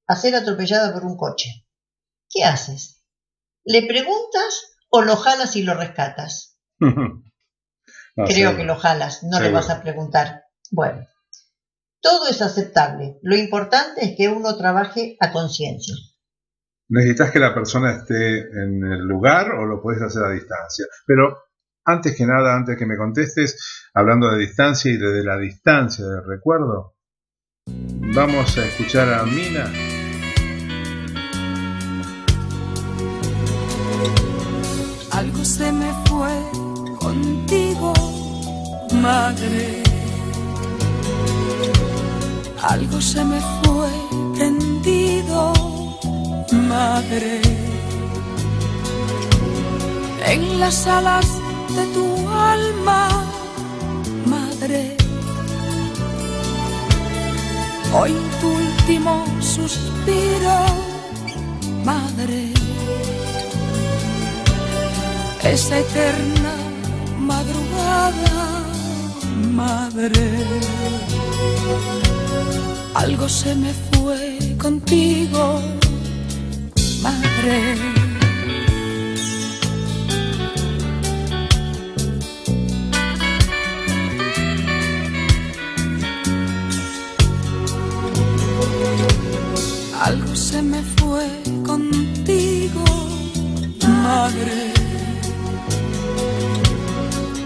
a 0.08 0.16
ser 0.16 0.34
atropellada 0.34 0.92
por 0.92 1.04
un 1.04 1.16
coche, 1.16 1.68
¿qué 2.28 2.42
haces? 2.42 2.93
¿Le 3.64 3.86
preguntas 3.86 4.76
o 4.90 5.02
lo 5.02 5.16
jalas 5.16 5.56
y 5.56 5.62
lo 5.62 5.74
rescatas? 5.74 6.58
No, 8.16 8.26
Creo 8.26 8.50
seguro. 8.50 8.56
que 8.56 8.64
lo 8.64 8.76
jalas, 8.76 9.24
no 9.24 9.40
le 9.40 9.50
vas 9.50 9.70
a 9.70 9.82
preguntar. 9.82 10.44
Bueno, 10.70 11.04
todo 12.00 12.28
es 12.28 12.40
aceptable. 12.42 13.18
Lo 13.22 13.36
importante 13.36 14.04
es 14.04 14.16
que 14.16 14.28
uno 14.28 14.56
trabaje 14.56 15.16
a 15.18 15.32
conciencia. 15.32 15.96
¿Necesitas 16.88 17.32
que 17.32 17.40
la 17.40 17.52
persona 17.52 17.90
esté 17.92 18.38
en 18.38 18.84
el 18.84 19.00
lugar 19.00 19.50
o 19.52 19.64
lo 19.66 19.82
puedes 19.82 20.00
hacer 20.00 20.22
a 20.22 20.30
distancia? 20.30 20.86
Pero 21.06 21.38
antes 21.84 22.14
que 22.16 22.24
nada, 22.24 22.54
antes 22.54 22.78
que 22.78 22.86
me 22.86 22.96
contestes, 22.96 23.88
hablando 23.94 24.30
de 24.30 24.38
distancia 24.38 24.92
y 24.92 24.96
de 24.96 25.24
la 25.24 25.36
distancia 25.36 26.04
del 26.06 26.24
recuerdo, 26.24 26.94
vamos 27.66 28.56
a 28.58 28.64
escuchar 28.64 29.12
a 29.12 29.24
Mina. 29.24 29.72
Madre. 39.08 39.82
Algo 42.74 42.98
se 43.00 43.22
me 43.24 43.40
fue 43.60 43.90
prendido, 44.36 45.52
madre. 46.74 47.40
En 50.32 50.60
las 50.60 50.86
alas 50.86 51.28
de 51.76 51.84
tu 51.94 52.06
alma, 52.54 53.02
madre. 54.34 54.96
Hoy 57.96 58.12
tu 58.40 58.48
último 58.48 59.24
suspiro, 59.40 60.58
madre 61.84 62.54
esa 65.54 65.78
eterna 65.78 66.52
madrugada, 67.18 68.73
madre. 69.54 70.26
Algo 72.94 73.28
se 73.28 73.54
me 73.54 73.72
fue 73.72 74.38
contigo, 74.58 75.60
madre. 77.02 77.76
Algo 90.00 90.34
se 90.36 90.62
me 90.62 90.82
fue 90.96 91.26
contigo, 91.64 92.84
madre. 94.02 94.72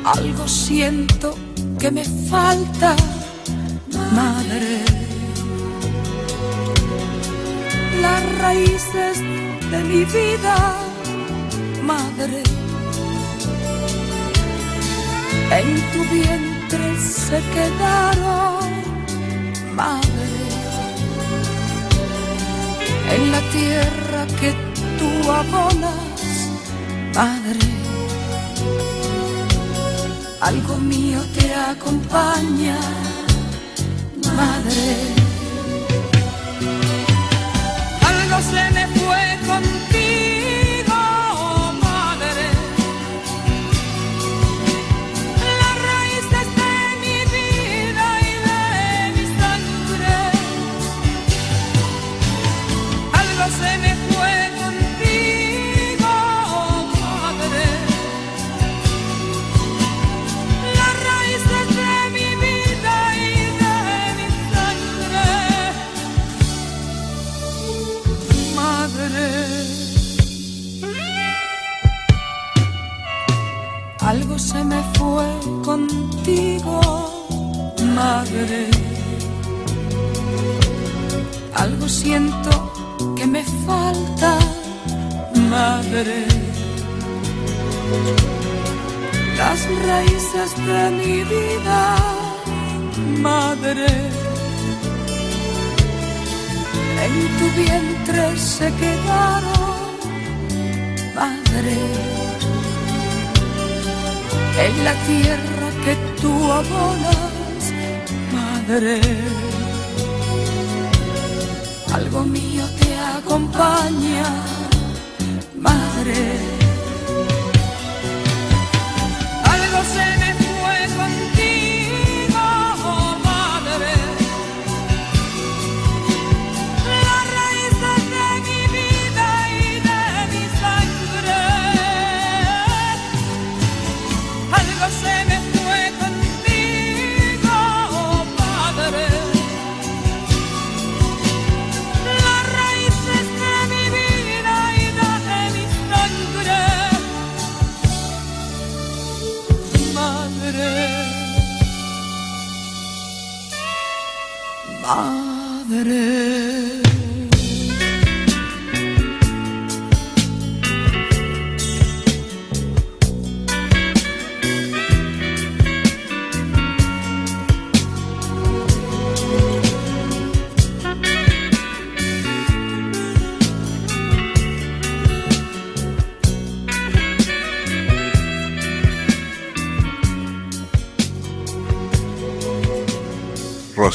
Algo 0.04 0.48
siento 0.48 1.47
que 1.78 1.90
me 1.90 2.04
falta, 2.04 2.96
madre. 4.12 4.82
Las 8.00 8.38
raíces 8.38 9.18
de 9.70 9.84
mi 9.84 10.04
vida, 10.04 10.56
madre. 11.82 12.42
En 15.50 15.68
tu 15.92 16.00
vientre 16.14 16.98
se 16.98 17.40
quedaron, 17.54 18.70
madre. 19.74 20.28
En 23.14 23.32
la 23.32 23.40
tierra 23.50 24.26
que 24.40 24.52
tú 24.98 25.30
abonas, 25.30 26.50
madre 27.14 27.78
algo 30.40 30.76
mío 30.76 31.20
te 31.34 31.54
acompaña, 31.54 32.78
madre. 34.36 34.96
Algo 38.10 38.36
se 38.50 38.70
me 38.74 38.86
fue 38.98 39.38
contigo, 39.46 40.07
contigo, 76.28 76.80
madre. 77.94 78.68
Algo 81.54 81.88
siento 81.88 82.72
que 83.16 83.26
me 83.26 83.44
falta, 83.66 84.38
madre 85.50 86.26
las 89.36 89.60
raíces 89.86 90.50
de 90.66 90.90
mi 90.90 91.22
vida, 91.24 91.96
madre. 93.20 93.86
En 97.04 97.14
tu 97.38 97.46
vientre 97.60 98.36
se 98.36 98.72
quedaron, 98.80 99.78
madre. 101.14 101.78
En 104.66 104.84
la 104.84 104.94
tierra 105.06 105.57
tú 106.20 106.32
abonas, 106.52 107.62
madre. 108.32 109.00
Algo 111.92 112.24
mío 112.24 112.64
te 112.78 112.96
acompaña, 113.18 114.24
madre. 115.56 116.57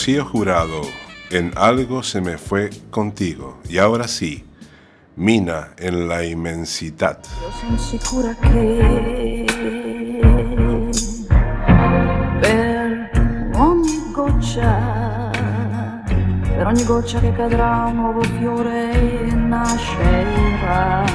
Rocío 0.04 0.26
Jurado, 0.26 0.82
en 1.30 1.54
algo 1.56 2.04
se 2.04 2.20
me 2.20 2.38
fue 2.38 2.70
contigo. 2.90 3.62
Y 3.70 3.78
ahora 3.78 4.10
sí, 4.10 4.44
Mina 5.16 5.70
en 5.78 6.10
la 6.10 6.26
inmensidad. 6.26 7.20
Sono 7.62 7.78
sicura 7.78 8.36
che 8.36 9.46
per 12.42 13.12
ogni 13.56 14.12
goccia, 14.12 15.32
per 16.54 16.68
ogni 16.68 16.84
goccia 16.84 17.22
che 17.22 17.32
cadrà 17.32 17.86
un 17.88 17.96
nuovo 17.96 18.22
fiore 18.24 19.32
nascerà. 19.34 21.06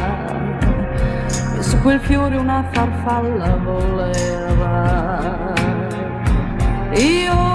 E 1.59 1.62
su 1.62 1.79
quel 1.83 2.01
fiore 2.01 2.38
una 2.38 2.66
farfalla 2.72 3.55
volerà. 3.57 5.18
Io 6.94 7.48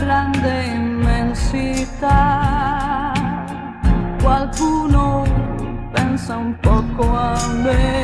grande 0.00 0.64
immensità 0.64 2.12
qualcuno 4.22 5.24
pensa 5.92 6.36
un 6.36 6.54
poco 6.60 7.16
a 7.16 7.36
me. 7.64 7.97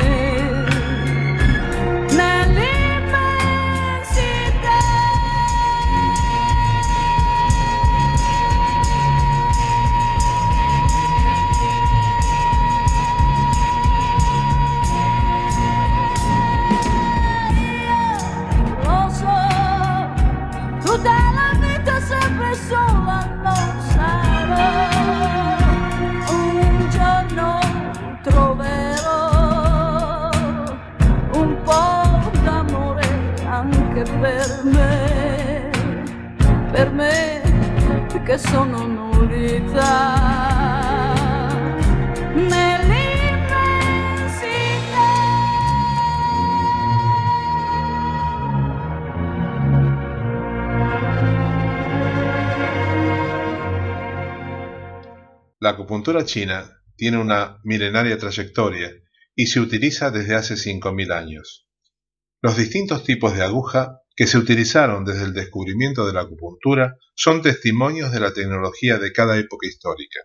China 56.24 56.82
tiene 56.96 57.18
una 57.18 57.60
milenaria 57.64 58.18
trayectoria 58.18 58.92
y 59.34 59.46
se 59.46 59.60
utiliza 59.60 60.10
desde 60.10 60.34
hace 60.34 60.54
5.000 60.54 61.12
años. 61.12 61.66
Los 62.42 62.56
distintos 62.56 63.04
tipos 63.04 63.34
de 63.34 63.42
aguja 63.42 64.02
que 64.14 64.26
se 64.26 64.38
utilizaron 64.38 65.04
desde 65.04 65.24
el 65.24 65.32
descubrimiento 65.32 66.06
de 66.06 66.12
la 66.12 66.20
acupuntura 66.20 66.98
son 67.14 67.42
testimonios 67.42 68.12
de 68.12 68.20
la 68.20 68.32
tecnología 68.32 68.98
de 68.98 69.12
cada 69.12 69.38
época 69.38 69.66
histórica. 69.66 70.20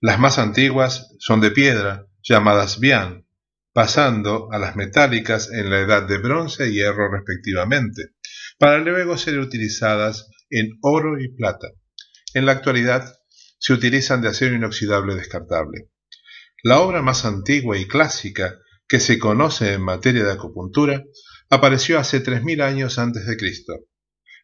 Las 0.00 0.18
más 0.18 0.38
antiguas 0.38 1.14
son 1.18 1.40
de 1.40 1.50
piedra, 1.50 2.06
llamadas 2.22 2.80
bian, 2.80 3.26
pasando 3.72 4.48
a 4.50 4.58
las 4.58 4.76
metálicas 4.76 5.50
en 5.52 5.70
la 5.70 5.80
edad 5.80 6.02
de 6.02 6.18
bronce 6.18 6.68
y 6.68 6.74
hierro 6.74 7.10
respectivamente, 7.10 8.10
para 8.58 8.78
luego 8.78 9.16
ser 9.16 9.38
utilizadas 9.38 10.28
en 10.50 10.78
oro 10.82 11.20
y 11.20 11.28
plata. 11.28 11.68
En 12.34 12.44
la 12.44 12.52
actualidad 12.52 13.19
se 13.60 13.74
utilizan 13.74 14.22
de 14.22 14.28
acero 14.28 14.56
inoxidable 14.56 15.14
descartable. 15.14 15.90
La 16.62 16.80
obra 16.80 17.02
más 17.02 17.24
antigua 17.24 17.78
y 17.78 17.86
clásica 17.86 18.58
que 18.88 18.98
se 18.98 19.18
conoce 19.18 19.74
en 19.74 19.82
materia 19.82 20.24
de 20.24 20.32
acupuntura 20.32 21.04
apareció 21.50 21.98
hace 21.98 22.24
3.000 22.24 22.62
años 22.62 22.98
antes 22.98 23.26
de 23.26 23.36
Cristo. 23.36 23.74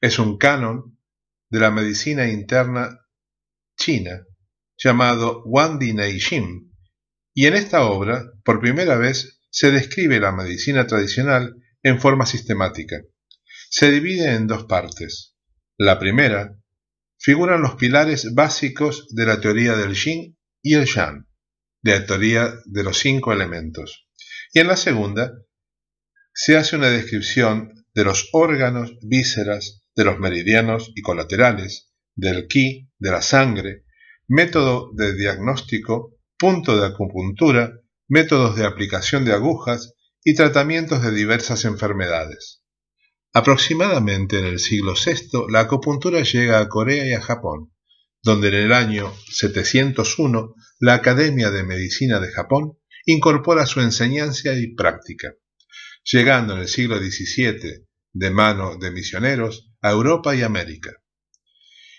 Es 0.00 0.18
un 0.18 0.36
canon 0.36 0.98
de 1.50 1.60
la 1.60 1.70
medicina 1.70 2.28
interna 2.28 3.00
china 3.76 4.24
llamado 4.76 5.42
Wandi 5.46 5.94
Neijin, 5.94 6.72
y 7.34 7.46
en 7.46 7.54
esta 7.54 7.84
obra, 7.84 8.24
por 8.44 8.60
primera 8.60 8.96
vez, 8.96 9.40
se 9.50 9.70
describe 9.70 10.20
la 10.20 10.32
medicina 10.32 10.86
tradicional 10.86 11.54
en 11.82 12.00
forma 12.00 12.26
sistemática. 12.26 12.96
Se 13.70 13.90
divide 13.90 14.34
en 14.34 14.46
dos 14.46 14.64
partes. 14.64 15.34
La 15.78 15.98
primera, 15.98 16.56
figuran 17.18 17.62
los 17.62 17.74
pilares 17.76 18.34
básicos 18.34 19.08
de 19.10 19.26
la 19.26 19.40
teoría 19.40 19.76
del 19.76 19.94
yin 19.94 20.36
y 20.62 20.74
el 20.74 20.86
yang, 20.86 21.26
de 21.82 22.00
la 22.00 22.06
teoría 22.06 22.54
de 22.64 22.82
los 22.82 22.98
cinco 22.98 23.32
elementos. 23.32 24.08
Y 24.52 24.60
en 24.60 24.68
la 24.68 24.76
segunda, 24.76 25.32
se 26.34 26.56
hace 26.56 26.76
una 26.76 26.90
descripción 26.90 27.86
de 27.94 28.04
los 28.04 28.28
órganos, 28.32 28.96
vísceras, 29.02 29.82
de 29.94 30.04
los 30.04 30.18
meridianos 30.18 30.92
y 30.94 31.00
colaterales, 31.00 31.90
del 32.14 32.46
ki, 32.46 32.90
de 32.98 33.10
la 33.10 33.22
sangre, 33.22 33.84
método 34.28 34.90
de 34.94 35.14
diagnóstico, 35.14 36.18
punto 36.38 36.78
de 36.78 36.86
acupuntura, 36.86 37.80
métodos 38.08 38.56
de 38.56 38.66
aplicación 38.66 39.24
de 39.24 39.32
agujas 39.32 39.94
y 40.22 40.34
tratamientos 40.34 41.02
de 41.02 41.12
diversas 41.12 41.64
enfermedades. 41.64 42.62
Aproximadamente 43.38 44.38
en 44.38 44.46
el 44.46 44.58
siglo 44.58 44.94
VI, 44.94 45.44
la 45.50 45.60
acupuntura 45.60 46.22
llega 46.22 46.58
a 46.58 46.70
Corea 46.70 47.06
y 47.06 47.12
a 47.12 47.20
Japón, 47.20 47.70
donde 48.22 48.48
en 48.48 48.54
el 48.54 48.72
año 48.72 49.12
701 49.30 50.54
la 50.80 50.94
Academia 50.94 51.50
de 51.50 51.62
Medicina 51.62 52.18
de 52.18 52.32
Japón 52.32 52.78
incorpora 53.04 53.66
su 53.66 53.82
enseñanza 53.82 54.54
y 54.54 54.74
práctica 54.74 55.34
llegando 56.02 56.54
en 56.54 56.60
el 56.60 56.68
siglo 56.68 56.98
XVII, 56.98 57.86
de 58.14 58.30
mano 58.30 58.78
de 58.78 58.90
misioneros, 58.90 59.70
a 59.82 59.90
Europa 59.90 60.34
y 60.34 60.40
América. 60.40 60.94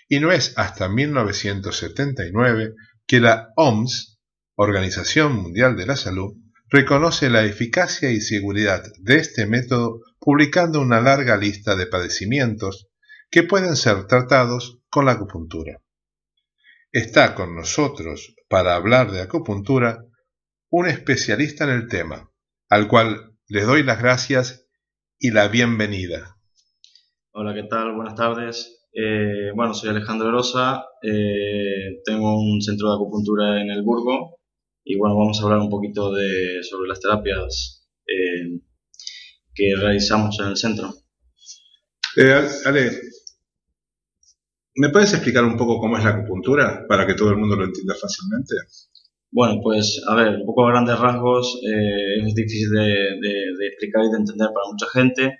Y 0.08 0.18
no 0.18 0.32
es 0.32 0.54
hasta 0.56 0.88
1979 0.88 2.74
que 3.06 3.20
la 3.20 3.50
OMS, 3.54 4.18
Organización 4.56 5.36
Mundial 5.36 5.76
de 5.76 5.86
la 5.86 5.94
Salud, 5.94 6.34
reconoce 6.68 7.30
la 7.30 7.44
eficacia 7.44 8.10
y 8.10 8.20
seguridad 8.20 8.82
de 8.98 9.18
este 9.18 9.46
método 9.46 10.00
publicando 10.20 10.80
una 10.80 11.00
larga 11.00 11.36
lista 11.36 11.76
de 11.76 11.86
padecimientos 11.86 12.88
que 13.30 13.42
pueden 13.42 13.76
ser 13.76 14.06
tratados 14.06 14.80
con 14.90 15.04
la 15.04 15.12
acupuntura. 15.12 15.80
Está 16.90 17.34
con 17.34 17.54
nosotros 17.54 18.34
para 18.48 18.74
hablar 18.74 19.10
de 19.10 19.20
acupuntura 19.20 20.04
un 20.70 20.86
especialista 20.86 21.64
en 21.64 21.70
el 21.70 21.88
tema, 21.88 22.30
al 22.68 22.88
cual 22.88 23.36
les 23.48 23.66
doy 23.66 23.82
las 23.82 24.00
gracias 24.00 24.66
y 25.18 25.30
la 25.30 25.48
bienvenida. 25.48 26.36
Hola, 27.32 27.54
¿qué 27.54 27.64
tal? 27.64 27.94
Buenas 27.94 28.14
tardes. 28.14 28.86
Eh, 28.92 29.52
bueno, 29.54 29.74
soy 29.74 29.90
Alejandro 29.90 30.30
Rosa, 30.30 30.84
eh, 31.02 32.00
tengo 32.04 32.40
un 32.40 32.60
centro 32.60 32.88
de 32.88 32.94
acupuntura 32.96 33.60
en 33.60 33.70
el 33.70 33.82
Burgo 33.82 34.38
y 34.82 34.96
bueno, 34.96 35.16
vamos 35.16 35.40
a 35.40 35.44
hablar 35.44 35.60
un 35.60 35.70
poquito 35.70 36.12
de, 36.12 36.62
sobre 36.62 36.88
las 36.88 37.00
terapias 37.00 37.86
eh, 38.06 38.60
que 39.58 39.74
realizamos 39.76 40.38
en 40.38 40.46
el 40.46 40.56
centro. 40.56 40.94
Ale, 42.64 42.92
¿me 44.76 44.90
puedes 44.90 45.12
explicar 45.12 45.44
un 45.44 45.56
poco 45.56 45.80
cómo 45.80 45.98
es 45.98 46.04
la 46.04 46.10
acupuntura 46.10 46.86
para 46.88 47.06
que 47.06 47.14
todo 47.14 47.30
el 47.30 47.36
mundo 47.36 47.56
lo 47.56 47.64
entienda 47.64 47.94
fácilmente? 48.00 48.54
Bueno, 49.30 49.60
pues 49.62 50.02
a 50.08 50.14
ver, 50.14 50.36
un 50.36 50.46
poco 50.46 50.64
a 50.66 50.70
grandes 50.70 50.98
rasgos, 50.98 51.60
eh, 51.62 52.26
es 52.26 52.34
difícil 52.34 52.70
de, 52.70 53.66
explicar 53.66 54.04
y 54.04 54.10
de 54.10 54.16
entender 54.16 54.48
para 54.54 54.70
mucha 54.70 54.86
gente. 54.92 55.38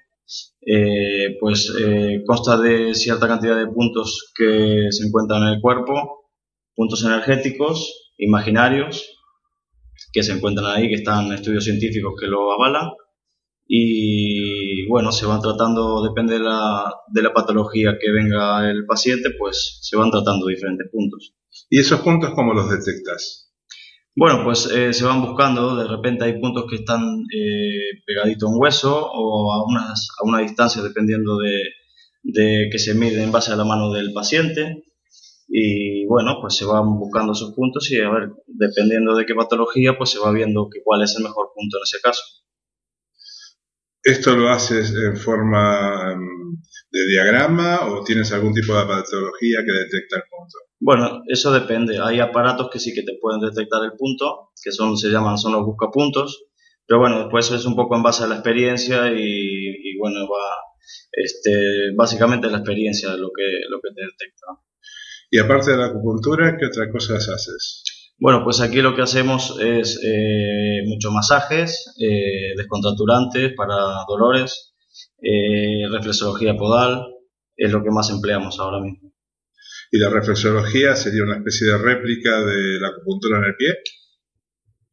Eh, 0.60 1.38
pues 1.40 1.72
eh, 1.80 2.22
consta 2.26 2.58
de 2.58 2.94
cierta 2.94 3.26
cantidad 3.26 3.56
de 3.56 3.68
puntos 3.68 4.30
que 4.36 4.88
se 4.90 5.06
encuentran 5.06 5.42
en 5.42 5.54
el 5.54 5.60
cuerpo, 5.62 6.30
puntos 6.74 7.02
energéticos, 7.02 8.12
imaginarios, 8.18 9.16
que 10.12 10.22
se 10.22 10.32
encuentran 10.32 10.66
ahí, 10.66 10.88
que 10.88 10.96
están 10.96 11.32
estudios 11.32 11.64
científicos 11.64 12.14
que 12.20 12.26
lo 12.26 12.52
avalan. 12.52 12.90
Y 13.70 14.86
bueno, 14.88 15.12
se 15.12 15.26
van 15.26 15.42
tratando, 15.42 16.02
depende 16.02 16.34
de 16.34 16.40
la, 16.40 16.90
de 17.12 17.22
la 17.22 17.34
patología 17.34 17.98
que 18.00 18.10
venga 18.10 18.68
el 18.70 18.86
paciente, 18.86 19.30
pues 19.38 19.80
se 19.82 19.94
van 19.94 20.10
tratando 20.10 20.46
diferentes 20.46 20.88
puntos. 20.90 21.34
¿Y 21.68 21.78
esos 21.78 22.00
puntos 22.00 22.30
cómo 22.34 22.54
los 22.54 22.70
detectas? 22.70 23.52
Bueno, 24.16 24.42
pues 24.42 24.70
eh, 24.74 24.92
se 24.94 25.04
van 25.04 25.20
buscando, 25.20 25.76
de 25.76 25.86
repente 25.86 26.24
hay 26.24 26.40
puntos 26.40 26.64
que 26.68 26.76
están 26.76 27.24
eh, 27.32 28.00
pegaditos 28.06 28.48
a 28.48 28.52
un 28.52 28.60
hueso 28.60 29.10
o 29.12 29.52
a, 29.52 29.64
unas, 29.64 30.08
a 30.18 30.26
una 30.26 30.40
distancia 30.40 30.82
dependiendo 30.82 31.36
de, 31.36 31.60
de, 32.22 32.68
que 32.72 32.78
se 32.78 32.94
mide 32.94 33.22
en 33.22 33.30
base 33.30 33.52
a 33.52 33.56
la 33.56 33.64
mano 33.64 33.92
del 33.92 34.12
paciente. 34.14 34.84
Y 35.46 36.06
bueno, 36.06 36.38
pues 36.40 36.56
se 36.56 36.64
van 36.64 36.98
buscando 36.98 37.32
esos 37.32 37.52
puntos 37.54 37.90
y 37.90 38.00
a 38.00 38.10
ver, 38.10 38.30
dependiendo 38.46 39.14
de 39.14 39.24
qué 39.24 39.34
patología, 39.34 39.96
pues 39.96 40.10
se 40.10 40.18
va 40.18 40.32
viendo 40.32 40.68
que 40.68 40.80
cuál 40.82 41.02
es 41.02 41.14
el 41.16 41.22
mejor 41.22 41.50
punto 41.54 41.76
en 41.76 41.82
ese 41.84 42.00
caso. 42.02 42.22
¿Esto 44.08 44.34
lo 44.34 44.48
haces 44.48 44.94
en 44.94 45.18
forma 45.18 46.16
mm, 46.16 46.62
de 46.90 47.06
diagrama 47.08 47.90
o 47.90 48.02
tienes 48.02 48.32
algún 48.32 48.54
tipo 48.54 48.74
de 48.74 48.86
patología 48.86 49.58
que 49.62 49.72
detecta 49.72 50.16
el 50.16 50.22
punto? 50.30 50.56
Bueno, 50.80 51.22
eso 51.26 51.52
depende. 51.52 51.98
Hay 52.02 52.18
aparatos 52.18 52.70
que 52.72 52.78
sí 52.78 52.94
que 52.94 53.02
te 53.02 53.18
pueden 53.20 53.42
detectar 53.42 53.84
el 53.84 53.92
punto, 53.98 54.52
que 54.64 54.72
son, 54.72 54.96
se 54.96 55.08
llaman, 55.08 55.36
son 55.36 55.52
los 55.52 55.66
buscapuntos. 55.66 56.46
Pero 56.86 57.00
bueno, 57.00 57.18
después 57.18 57.50
es 57.50 57.66
un 57.66 57.76
poco 57.76 57.96
en 57.96 58.02
base 58.02 58.24
a 58.24 58.28
la 58.28 58.36
experiencia 58.36 59.12
y, 59.14 59.98
bueno, 59.98 60.20
va, 60.20 60.56
este, 61.12 61.92
básicamente 61.94 62.48
la 62.48 62.58
experiencia 62.58 63.10
lo 63.10 63.28
que, 63.28 63.60
lo 63.68 63.78
que 63.82 63.90
te 63.94 64.00
detecta. 64.00 64.46
Y 65.30 65.38
aparte 65.38 65.72
de 65.72 65.76
la 65.76 65.88
acupuntura, 65.88 66.56
¿qué 66.56 66.64
otras 66.64 66.88
cosas 66.90 67.28
haces? 67.28 67.84
Bueno, 68.18 68.42
pues 68.44 68.60
aquí 68.60 68.82
lo 68.82 68.94
que 68.96 69.02
hacemos 69.02 69.58
es 69.60 70.00
eh, 70.04 70.82
muchos 70.86 71.12
masajes, 71.12 71.94
eh, 72.00 72.54
descontracturantes 72.56 73.52
para 73.56 74.04
dolores, 74.08 74.74
eh, 75.22 75.88
reflexología 75.90 76.56
podal, 76.56 77.04
es 77.56 77.70
lo 77.70 77.82
que 77.82 77.90
más 77.90 78.10
empleamos 78.10 78.58
ahora 78.58 78.80
mismo 78.80 79.08
y 79.90 79.98
la 79.98 80.10
reflexología 80.10 80.94
sería 80.96 81.22
una 81.22 81.36
especie 81.36 81.66
de 81.66 81.78
réplica 81.78 82.40
de 82.44 82.80
la 82.80 82.88
acupuntura 82.88 83.38
en 83.38 83.44
el 83.44 83.56
pie. 83.56 83.74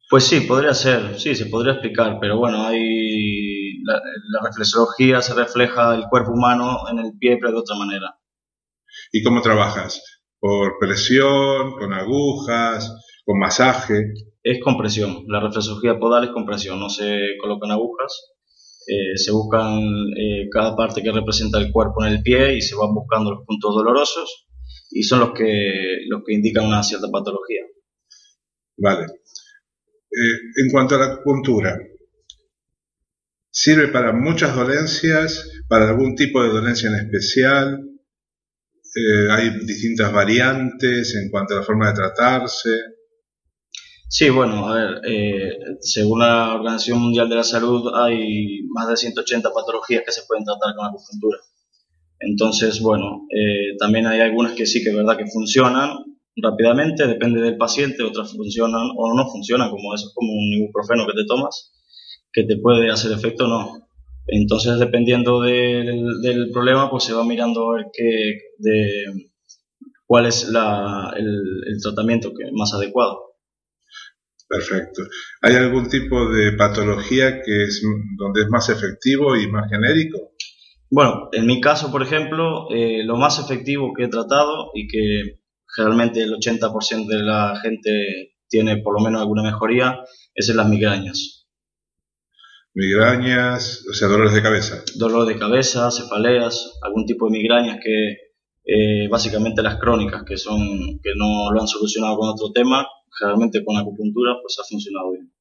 Pues 0.08 0.24
sí, 0.24 0.40
podría 0.40 0.72
ser, 0.72 1.18
sí, 1.18 1.34
se 1.34 1.46
podría 1.46 1.72
explicar, 1.72 2.18
pero 2.20 2.38
bueno, 2.38 2.64
hay 2.64 3.82
la, 3.82 4.00
reflexología 4.44 5.20
se 5.20 5.34
refleja 5.34 5.94
el 5.94 6.04
cuerpo 6.08 6.32
humano 6.32 6.88
en 6.90 7.00
el 7.00 7.12
pie, 7.18 7.38
pero 7.40 7.52
de 7.52 7.58
otra 7.58 7.76
manera. 7.76 8.16
¿Y 9.12 9.22
cómo 9.22 9.42
trabajas? 9.42 10.02
¿Por 10.38 10.78
presión, 10.78 11.72
con 11.72 11.92
agujas, 11.92 12.94
con 13.26 13.38
masaje? 13.38 14.14
Es 14.42 14.62
compresión, 14.62 15.24
la 15.26 15.40
reflexología 15.40 15.98
podal 15.98 16.24
es 16.24 16.30
compresión, 16.30 16.78
no 16.78 16.88
se 16.88 17.36
colocan 17.40 17.72
agujas, 17.72 18.36
eh, 18.86 19.18
se 19.18 19.32
buscan 19.32 19.82
eh, 20.16 20.48
cada 20.48 20.76
parte 20.76 21.02
que 21.02 21.10
representa 21.10 21.58
el 21.58 21.72
cuerpo 21.72 22.04
en 22.04 22.12
el 22.12 22.22
pie 22.22 22.54
y 22.54 22.62
se 22.62 22.76
van 22.76 22.94
buscando 22.94 23.32
los 23.32 23.44
puntos 23.44 23.74
dolorosos 23.74 24.46
y 24.92 25.02
son 25.02 25.18
los 25.18 25.32
que, 25.32 26.06
los 26.06 26.22
que 26.24 26.34
indican 26.34 26.66
una 26.66 26.84
cierta 26.84 27.08
patología. 27.10 27.62
Vale. 28.78 29.06
Eh, 29.06 30.62
en 30.64 30.70
cuanto 30.70 30.94
a 30.94 30.98
la 30.98 31.06
acupuntura, 31.06 31.76
¿sirve 33.50 33.88
para 33.88 34.12
muchas 34.12 34.54
dolencias, 34.54 35.50
para 35.68 35.88
algún 35.88 36.14
tipo 36.14 36.40
de 36.40 36.50
dolencia 36.50 36.88
en 36.88 36.94
especial? 36.94 37.82
¿Hay 39.30 39.50
distintas 39.66 40.10
variantes 40.12 41.14
en 41.16 41.28
cuanto 41.28 41.54
a 41.54 41.58
la 41.58 41.62
forma 41.64 41.88
de 41.88 41.96
tratarse? 41.96 42.95
Sí, 44.08 44.30
bueno, 44.30 44.68
a 44.68 44.74
ver, 44.74 45.00
eh, 45.04 45.58
según 45.80 46.20
la 46.20 46.54
Organización 46.54 47.00
Mundial 47.00 47.28
de 47.28 47.36
la 47.36 47.42
Salud 47.42 47.92
hay 47.92 48.62
más 48.68 48.88
de 48.88 48.96
180 48.96 49.50
patologías 49.52 50.04
que 50.04 50.12
se 50.12 50.22
pueden 50.28 50.44
tratar 50.44 50.76
con 50.76 50.86
acupuntura. 50.86 51.38
Entonces, 52.20 52.80
bueno, 52.80 53.26
eh, 53.30 53.76
también 53.78 54.06
hay 54.06 54.20
algunas 54.20 54.52
que 54.52 54.64
sí 54.64 54.82
que 54.82 54.90
es 54.90 54.96
verdad 54.96 55.16
que 55.16 55.26
funcionan 55.26 55.98
rápidamente, 56.36 57.06
depende 57.06 57.40
del 57.40 57.56
paciente, 57.56 58.04
otras 58.04 58.32
funcionan 58.32 58.90
o 58.96 59.12
no 59.14 59.26
funcionan, 59.28 59.70
como 59.70 59.92
eso, 59.94 60.12
como 60.14 60.32
un 60.32 60.52
ibuprofeno 60.52 61.06
que 61.06 61.14
te 61.14 61.26
tomas, 61.26 61.72
que 62.32 62.44
te 62.44 62.58
puede 62.58 62.90
hacer 62.90 63.10
efecto 63.12 63.46
o 63.46 63.48
no. 63.48 63.88
Entonces, 64.28 64.78
dependiendo 64.78 65.40
del, 65.40 66.50
problema, 66.52 66.90
pues 66.90 67.04
se 67.04 67.12
va 67.12 67.24
mirando 67.24 67.72
a 67.72 67.76
ver 67.76 67.86
de, 68.58 69.28
cuál 70.06 70.26
es 70.26 70.48
la, 70.48 71.12
el, 71.16 71.26
el 71.66 71.82
tratamiento 71.82 72.30
que, 72.30 72.50
más 72.52 72.72
adecuado. 72.72 73.35
Perfecto. 74.48 75.02
¿Hay 75.42 75.56
algún 75.56 75.88
tipo 75.88 76.28
de 76.30 76.52
patología 76.52 77.42
que 77.42 77.64
es 77.64 77.82
donde 78.16 78.42
es 78.42 78.48
más 78.48 78.68
efectivo 78.68 79.36
y 79.36 79.48
más 79.50 79.68
genérico? 79.70 80.32
Bueno, 80.88 81.28
en 81.32 81.46
mi 81.46 81.60
caso, 81.60 81.90
por 81.90 82.02
ejemplo, 82.02 82.68
eh, 82.70 83.02
lo 83.04 83.16
más 83.16 83.40
efectivo 83.40 83.92
que 83.92 84.04
he 84.04 84.08
tratado 84.08 84.70
y 84.74 84.86
que 84.86 85.40
generalmente 85.74 86.22
el 86.22 86.32
80% 86.32 87.06
de 87.06 87.22
la 87.22 87.58
gente 87.60 88.36
tiene 88.48 88.78
por 88.78 88.94
lo 88.94 89.04
menos 89.04 89.20
alguna 89.20 89.42
mejoría 89.42 89.98
es 90.34 90.48
en 90.48 90.56
las 90.56 90.68
migrañas. 90.68 91.48
Migrañas, 92.72 93.84
o 93.90 93.94
sea, 93.94 94.06
dolores 94.06 94.34
de 94.34 94.42
cabeza. 94.42 94.84
Dolor 94.96 95.26
de 95.26 95.38
cabeza, 95.38 95.90
cefaleas, 95.90 96.78
algún 96.82 97.04
tipo 97.06 97.26
de 97.26 97.38
migrañas 97.38 97.78
que 97.82 98.26
eh, 98.64 99.08
básicamente 99.08 99.62
las 99.62 99.78
crónicas 99.78 100.24
que 100.24 100.36
son 100.36 100.58
que 101.02 101.10
no 101.16 101.50
lo 101.52 101.60
han 101.60 101.66
solucionado 101.66 102.16
con 102.16 102.28
otro 102.28 102.52
tema, 102.52 102.86
generalmente 103.18 103.64
con 103.64 103.76
acupuntura 103.76 104.34
pues 104.42 104.56
ha 104.60 104.64
funcionado 104.68 105.12
bien. 105.12 105.32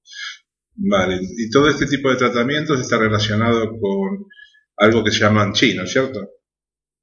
Vale, 0.78 1.20
y 1.22 1.50
todo 1.50 1.70
este 1.70 1.86
tipo 1.86 2.10
de 2.10 2.18
tratamientos 2.18 2.80
está 2.80 2.98
relacionado 2.98 3.70
con 3.80 4.26
algo 4.78 5.04
que 5.04 5.12
se 5.12 5.20
llaman 5.20 5.54
chi, 5.54 5.74
¿no 5.74 5.84
es 5.84 5.92
cierto? 5.92 6.20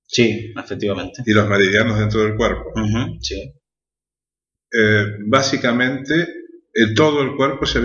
Sí, 0.06 0.52
efectivamente. 0.54 1.22
Y 1.24 1.32
los 1.32 1.48
meridianos 1.48 1.98
dentro 1.98 2.20
del 2.20 2.36
cuerpo. 2.36 2.70
Ujú, 2.74 3.16
sí. 3.20 3.54
Eh, 4.72 5.04
básicamente, 5.26 6.26
en 6.74 6.94
todo 6.94 7.22
el 7.22 7.34
cuerpo 7.34 7.64
se 7.64 7.80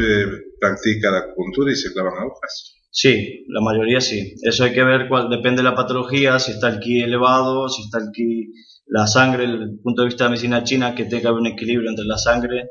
practica 0.59 1.11
la 1.11 1.19
acupuntura 1.19 1.71
y 1.71 1.75
se 1.75 1.93
clavan 1.93 2.17
agujas. 2.17 2.75
Sí, 2.89 3.45
la 3.47 3.61
mayoría 3.61 4.01
sí. 4.01 4.35
Eso 4.41 4.63
hay 4.65 4.73
que 4.73 4.83
ver 4.83 5.07
cuál 5.07 5.29
depende 5.29 5.61
de 5.61 5.69
la 5.69 5.75
patología, 5.75 6.39
si 6.39 6.51
está 6.51 6.69
el 6.69 6.79
ki 6.79 7.01
elevado, 7.01 7.69
si 7.69 7.83
está 7.83 7.99
el 7.99 8.11
ki, 8.11 8.51
la 8.87 9.07
sangre, 9.07 9.45
el 9.45 9.79
punto 9.81 10.01
de 10.01 10.07
vista 10.07 10.23
de 10.23 10.27
la 10.27 10.31
medicina 10.31 10.63
china, 10.63 10.95
que 10.95 11.05
tenga 11.05 11.31
un 11.31 11.47
equilibrio 11.47 11.89
entre 11.89 12.05
la 12.05 12.17
sangre 12.17 12.69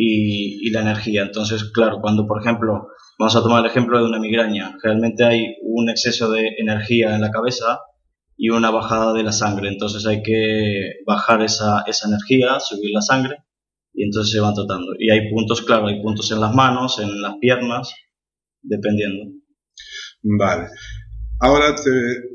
y, 0.00 0.70
la 0.70 0.82
energía. 0.82 1.22
Entonces, 1.22 1.64
claro, 1.72 1.98
cuando 2.00 2.26
por 2.26 2.40
ejemplo, 2.40 2.88
vamos 3.18 3.36
a 3.36 3.42
tomar 3.42 3.64
el 3.64 3.70
ejemplo 3.70 3.98
de 3.98 4.04
una 4.04 4.20
migraña, 4.20 4.76
realmente 4.82 5.24
hay 5.24 5.56
un 5.62 5.90
exceso 5.90 6.30
de 6.30 6.54
energía 6.58 7.14
en 7.14 7.20
la 7.20 7.30
cabeza 7.30 7.80
y 8.36 8.50
una 8.50 8.70
bajada 8.70 9.12
de 9.12 9.24
la 9.24 9.32
sangre. 9.32 9.68
Entonces 9.68 10.06
hay 10.06 10.22
que 10.22 11.00
bajar 11.04 11.42
esa, 11.42 11.82
esa 11.86 12.08
energía, 12.08 12.60
subir 12.60 12.90
la 12.92 13.00
sangre 13.00 13.38
y 13.92 14.04
entonces 14.04 14.32
se 14.32 14.40
van 14.40 14.54
tratando. 14.54 14.92
Y 14.98 15.10
hay 15.10 15.30
puntos, 15.30 15.62
claro, 15.62 15.88
hay 15.88 16.00
puntos 16.00 16.30
en 16.30 16.40
las 16.40 16.54
manos, 16.54 17.00
en 17.00 17.20
las 17.20 17.34
piernas, 17.40 17.92
dependiendo. 18.62 19.32
Vale. 20.22 20.68
Ahora 21.40 21.74
te 21.74 21.90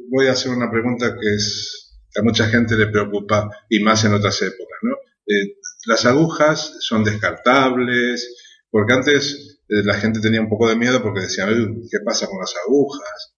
voy 0.10 0.28
a 0.28 0.32
hacer 0.32 0.52
una 0.52 0.70
pregunta 0.70 1.14
que 1.14 1.36
es 1.36 2.02
que 2.12 2.20
a 2.20 2.24
mucha 2.24 2.48
gente 2.48 2.76
le 2.76 2.88
preocupa 2.88 3.50
y 3.70 3.80
más 3.80 4.04
en 4.04 4.14
otras 4.14 4.42
épocas, 4.42 4.80
¿no? 4.82 4.96
Eh, 5.28 5.56
las 5.86 6.06
agujas 6.06 6.78
son 6.82 7.04
descartables, 7.04 8.36
porque 8.70 8.94
antes 8.94 9.60
eh, 9.70 9.84
la 9.84 9.96
gente 9.96 10.20
tenía 10.22 10.42
un 10.42 10.50
poco 10.50 10.68
de 10.70 10.76
miedo 10.76 11.02
porque 11.02 11.22
decían, 11.22 11.50
"Uy, 11.50 11.88
¿qué 11.92 11.98
pasa 12.06 12.28
con 12.28 12.40
las 12.40 12.54
agujas? 12.68 13.36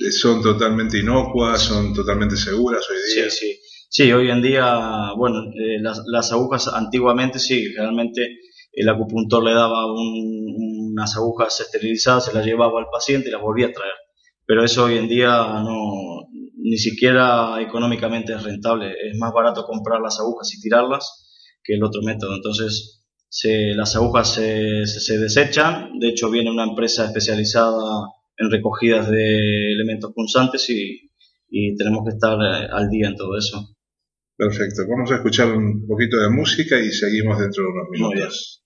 Eh, 0.00 0.10
son 0.10 0.42
totalmente 0.42 0.98
inocuas, 0.98 1.60
son 1.62 1.92
totalmente 1.94 2.36
seguras 2.36 2.84
hoy 2.90 2.96
día. 3.14 3.30
sí. 3.30 3.58
Sí, 3.94 4.10
hoy 4.10 4.30
en 4.30 4.40
día, 4.40 5.10
bueno, 5.18 5.40
eh, 5.52 5.78
las, 5.82 6.00
las 6.06 6.32
agujas 6.32 6.66
antiguamente 6.68 7.38
sí, 7.38 7.74
realmente 7.74 8.26
el 8.72 8.88
acupuntor 8.88 9.44
le 9.44 9.52
daba 9.52 9.84
un- 9.92 10.92
unas 10.94 11.14
agujas 11.16 11.60
esterilizadas, 11.60 12.24
se 12.24 12.32
las 12.32 12.46
llevaba 12.46 12.80
al 12.80 12.86
paciente 12.90 13.28
y 13.28 13.32
las 13.32 13.42
volvía 13.42 13.66
a 13.66 13.72
traer. 13.72 13.92
Pero 14.46 14.64
eso 14.64 14.84
hoy 14.84 14.96
en 14.96 15.08
día 15.08 15.28
no, 15.62 15.92
ni 16.56 16.78
siquiera 16.78 17.60
económicamente 17.60 18.32
es 18.32 18.42
rentable. 18.42 18.92
Es 18.92 19.18
más 19.18 19.30
barato 19.34 19.64
comprar 19.66 20.00
las 20.00 20.18
agujas 20.20 20.52
y 20.54 20.60
tirarlas 20.60 21.21
que 21.64 21.74
el 21.74 21.82
otro 21.84 22.02
método. 22.02 22.34
Entonces, 22.36 23.04
se- 23.28 23.74
las 23.74 23.94
agujas 23.96 24.34
se, 24.34 24.86
se- 24.86 25.00
se 25.00 25.18
desechan. 25.18 25.98
De 25.98 26.08
hecho, 26.08 26.30
viene 26.30 26.50
una 26.50 26.64
empresa 26.64 27.06
especializada 27.06 28.06
en 28.36 28.50
recogidas 28.50 29.10
de 29.10 29.72
elementos 29.72 30.12
punzantes 30.14 30.68
y, 30.70 31.10
y 31.48 31.76
tenemos 31.76 32.04
que 32.04 32.10
estar 32.14 32.36
eh, 32.40 32.68
al 32.72 32.88
día 32.90 33.08
en 33.08 33.16
todo 33.16 33.36
eso. 33.38 33.76
Perfecto. 34.36 34.82
Vamos 34.88 35.10
a 35.12 35.16
escuchar 35.16 35.52
un 35.52 35.86
poquito 35.86 36.18
de 36.18 36.30
música 36.30 36.78
y 36.80 36.90
seguimos 36.90 37.38
dentro 37.38 37.62
de 37.64 37.68
unos 37.70 37.88
minutos. 37.90 38.61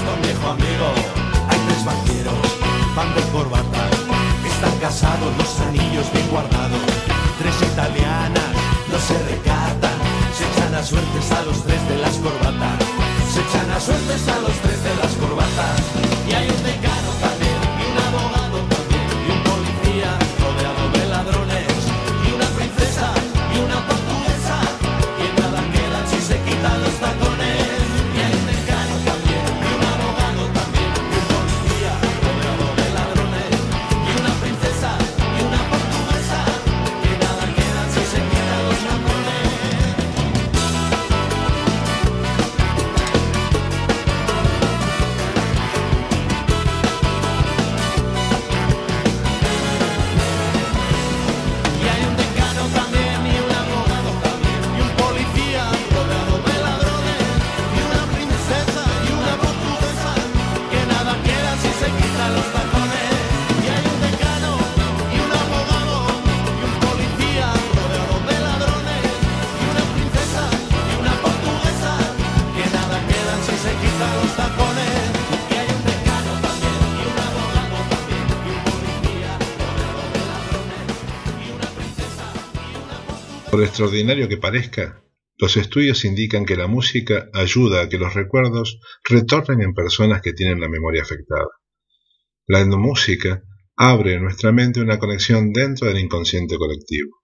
Visto 0.00 0.12
a 0.12 0.26
viejo 0.26 0.48
amigo, 0.48 0.86
hay 1.48 1.58
tres 1.66 1.84
vaqueros, 1.84 2.34
van 2.96 3.14
de 3.14 3.22
corbata, 3.32 3.88
están 4.46 4.76
casados, 4.78 5.36
los 5.36 5.60
anillos 5.60 6.10
bien 6.12 6.28
guardados, 6.30 6.80
tres 7.38 7.54
italianas, 7.62 8.50
no 8.90 8.98
se 8.98 9.18
recatan, 9.28 9.96
se 10.36 10.44
echan 10.50 10.74
a 10.74 10.82
suertes 10.82 11.32
a 11.32 11.42
los 11.42 11.62
tres 11.64 11.88
de 11.88 11.96
las 11.98 12.16
corbatas, 12.16 12.78
se 13.32 13.40
echan 13.40 13.68
las 13.68 13.82
suertes 13.82 14.28
a 14.28 14.40
los 14.40 14.52
tres 14.62 14.82
de 14.84 14.94
las 14.96 15.12
corbatas. 15.14 16.09
Extraordinario 83.62 84.28
que 84.28 84.38
parezca, 84.38 85.02
los 85.36 85.56
estudios 85.56 86.04
indican 86.04 86.44
que 86.44 86.56
la 86.56 86.66
música 86.66 87.28
ayuda 87.32 87.82
a 87.82 87.88
que 87.88 87.98
los 87.98 88.14
recuerdos 88.14 88.80
retornen 89.04 89.62
en 89.62 89.74
personas 89.74 90.22
que 90.22 90.32
tienen 90.32 90.60
la 90.60 90.68
memoria 90.68 91.02
afectada. 91.02 91.48
La 92.46 92.60
etnomúsica 92.60 93.42
abre 93.76 94.14
en 94.14 94.22
nuestra 94.22 94.52
mente 94.52 94.80
una 94.80 94.98
conexión 94.98 95.52
dentro 95.52 95.88
del 95.88 95.98
inconsciente 95.98 96.56
colectivo. 96.58 97.22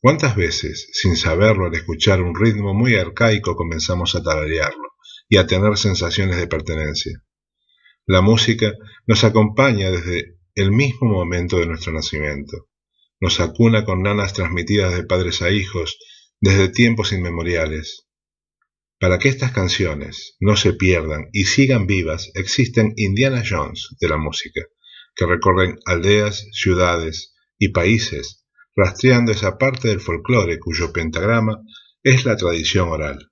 ¿Cuántas 0.00 0.34
veces, 0.34 0.88
sin 0.92 1.16
saberlo, 1.16 1.66
al 1.66 1.74
escuchar 1.74 2.22
un 2.22 2.34
ritmo 2.34 2.74
muy 2.74 2.96
arcaico 2.96 3.54
comenzamos 3.54 4.14
a 4.14 4.22
tararearlo 4.22 4.94
y 5.28 5.36
a 5.36 5.46
tener 5.46 5.76
sensaciones 5.76 6.36
de 6.36 6.48
pertenencia? 6.48 7.22
La 8.06 8.20
música 8.20 8.72
nos 9.06 9.24
acompaña 9.24 9.90
desde 9.90 10.38
el 10.54 10.72
mismo 10.72 11.08
momento 11.08 11.58
de 11.58 11.66
nuestro 11.66 11.92
nacimiento 11.92 12.68
nos 13.22 13.38
acuna 13.38 13.84
con 13.84 14.02
nanas 14.02 14.32
transmitidas 14.32 14.92
de 14.92 15.04
padres 15.04 15.42
a 15.42 15.50
hijos 15.50 15.96
desde 16.40 16.68
tiempos 16.68 17.12
inmemoriales. 17.12 18.08
Para 18.98 19.20
que 19.20 19.28
estas 19.28 19.52
canciones 19.52 20.36
no 20.40 20.56
se 20.56 20.72
pierdan 20.72 21.28
y 21.32 21.44
sigan 21.44 21.86
vivas, 21.86 22.32
existen 22.34 22.94
Indiana 22.96 23.44
Jones 23.48 23.94
de 24.00 24.08
la 24.08 24.16
música, 24.16 24.62
que 25.14 25.24
recorren 25.24 25.78
aldeas, 25.86 26.48
ciudades 26.50 27.32
y 27.58 27.68
países, 27.68 28.44
rastreando 28.74 29.30
esa 29.30 29.56
parte 29.56 29.86
del 29.86 30.00
folclore 30.00 30.58
cuyo 30.58 30.92
pentagrama 30.92 31.60
es 32.02 32.24
la 32.24 32.36
tradición 32.36 32.88
oral. 32.88 33.30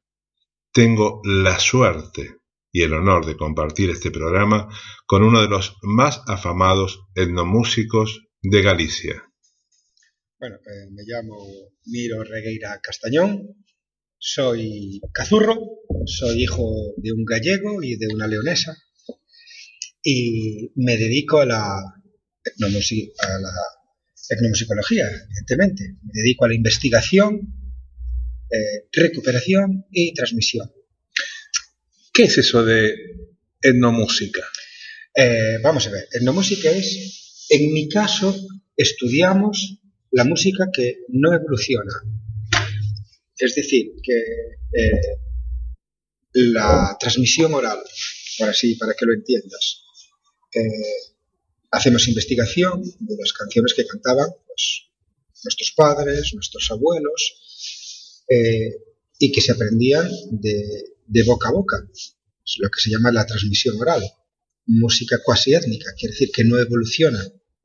Tengo 0.72 1.20
la 1.24 1.58
suerte 1.58 2.36
y 2.70 2.82
el 2.82 2.94
honor 2.94 3.26
de 3.26 3.36
compartir 3.36 3.90
este 3.90 4.12
programa 4.12 4.68
con 5.04 5.24
uno 5.24 5.42
de 5.42 5.48
los 5.48 5.78
más 5.82 6.22
afamados 6.28 7.00
etnomúsicos 7.16 8.28
de 8.40 8.62
Galicia. 8.62 9.29
Bueno, 10.40 10.56
eh, 10.56 10.88
me 10.90 11.02
llamo 11.04 11.36
Miro 11.84 12.24
Regueira 12.24 12.80
Castañón, 12.82 13.62
soy 14.16 14.98
cazurro, 15.12 15.82
soy 16.06 16.44
hijo 16.44 16.94
de 16.96 17.12
un 17.12 17.26
gallego 17.26 17.82
y 17.82 17.96
de 17.96 18.06
una 18.06 18.26
leonesa 18.26 18.74
y 20.02 20.72
me 20.76 20.96
dedico 20.96 21.40
a 21.40 21.44
la, 21.44 21.76
a 21.76 23.38
la 23.38 23.52
etnomusicología, 24.30 25.10
evidentemente. 25.10 25.96
Me 26.04 26.22
dedico 26.22 26.46
a 26.46 26.48
la 26.48 26.54
investigación, 26.54 27.42
eh, 28.50 28.88
recuperación 28.92 29.84
y 29.90 30.14
transmisión. 30.14 30.72
¿Qué 32.14 32.22
es 32.22 32.38
eso 32.38 32.64
de 32.64 32.94
etnomúsica? 33.60 34.48
Eh, 35.14 35.58
vamos 35.62 35.86
a 35.86 35.90
ver, 35.90 36.08
etnomúsica 36.10 36.70
es, 36.70 37.46
en 37.50 37.74
mi 37.74 37.90
caso, 37.90 38.34
estudiamos 38.74 39.79
la 40.12 40.24
música 40.24 40.68
que 40.72 41.04
no 41.08 41.34
evoluciona. 41.34 41.92
Es 43.36 43.54
decir, 43.54 43.92
que 44.02 44.14
eh, 44.16 45.00
la 46.32 46.96
transmisión 46.98 47.54
oral, 47.54 47.78
por 48.38 48.48
así, 48.48 48.74
para 48.74 48.94
que 48.94 49.06
lo 49.06 49.14
entiendas, 49.14 49.82
eh, 50.54 51.14
hacemos 51.70 52.08
investigación 52.08 52.82
de 52.82 53.16
las 53.18 53.32
canciones 53.32 53.74
que 53.74 53.86
cantaban 53.86 54.28
pues, 54.46 54.90
nuestros 55.44 55.72
padres, 55.72 56.32
nuestros 56.34 56.70
abuelos, 56.70 58.24
eh, 58.28 58.74
y 59.18 59.32
que 59.32 59.40
se 59.40 59.52
aprendían 59.52 60.08
de, 60.30 60.96
de 61.06 61.22
boca 61.24 61.48
a 61.48 61.52
boca. 61.52 61.76
Es 61.92 62.56
lo 62.58 62.68
que 62.68 62.80
se 62.80 62.90
llama 62.90 63.12
la 63.12 63.26
transmisión 63.26 63.80
oral. 63.80 64.02
Música 64.66 65.20
cuasi 65.24 65.54
étnica, 65.54 65.94
quiere 65.96 66.12
decir 66.12 66.30
que 66.32 66.44
no 66.44 66.58
evoluciona. 66.58 67.22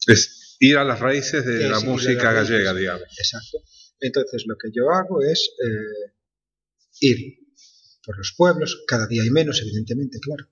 Es 0.08 0.45
ir 0.60 0.78
a 0.78 0.84
las 0.84 0.99
raíces 0.99 1.45
de 1.45 1.70
la 1.70 1.80
música 1.80 2.32
gallega, 2.32 2.72
raíces. 2.72 2.80
digamos. 2.80 3.08
Exacto. 3.18 3.58
Entonces 3.99 4.43
lo 4.47 4.56
que 4.58 4.70
yo 4.74 4.89
hago 4.91 5.24
es 5.24 5.51
eh, 5.64 6.14
ir 7.01 7.39
por 8.03 8.18
los 8.18 8.34
pueblos, 8.38 8.84
cada 8.88 9.08
día 9.08 9.24
hay 9.24 9.32
menos, 9.32 9.62
evidentemente, 9.62 10.20
claro. 10.20 10.47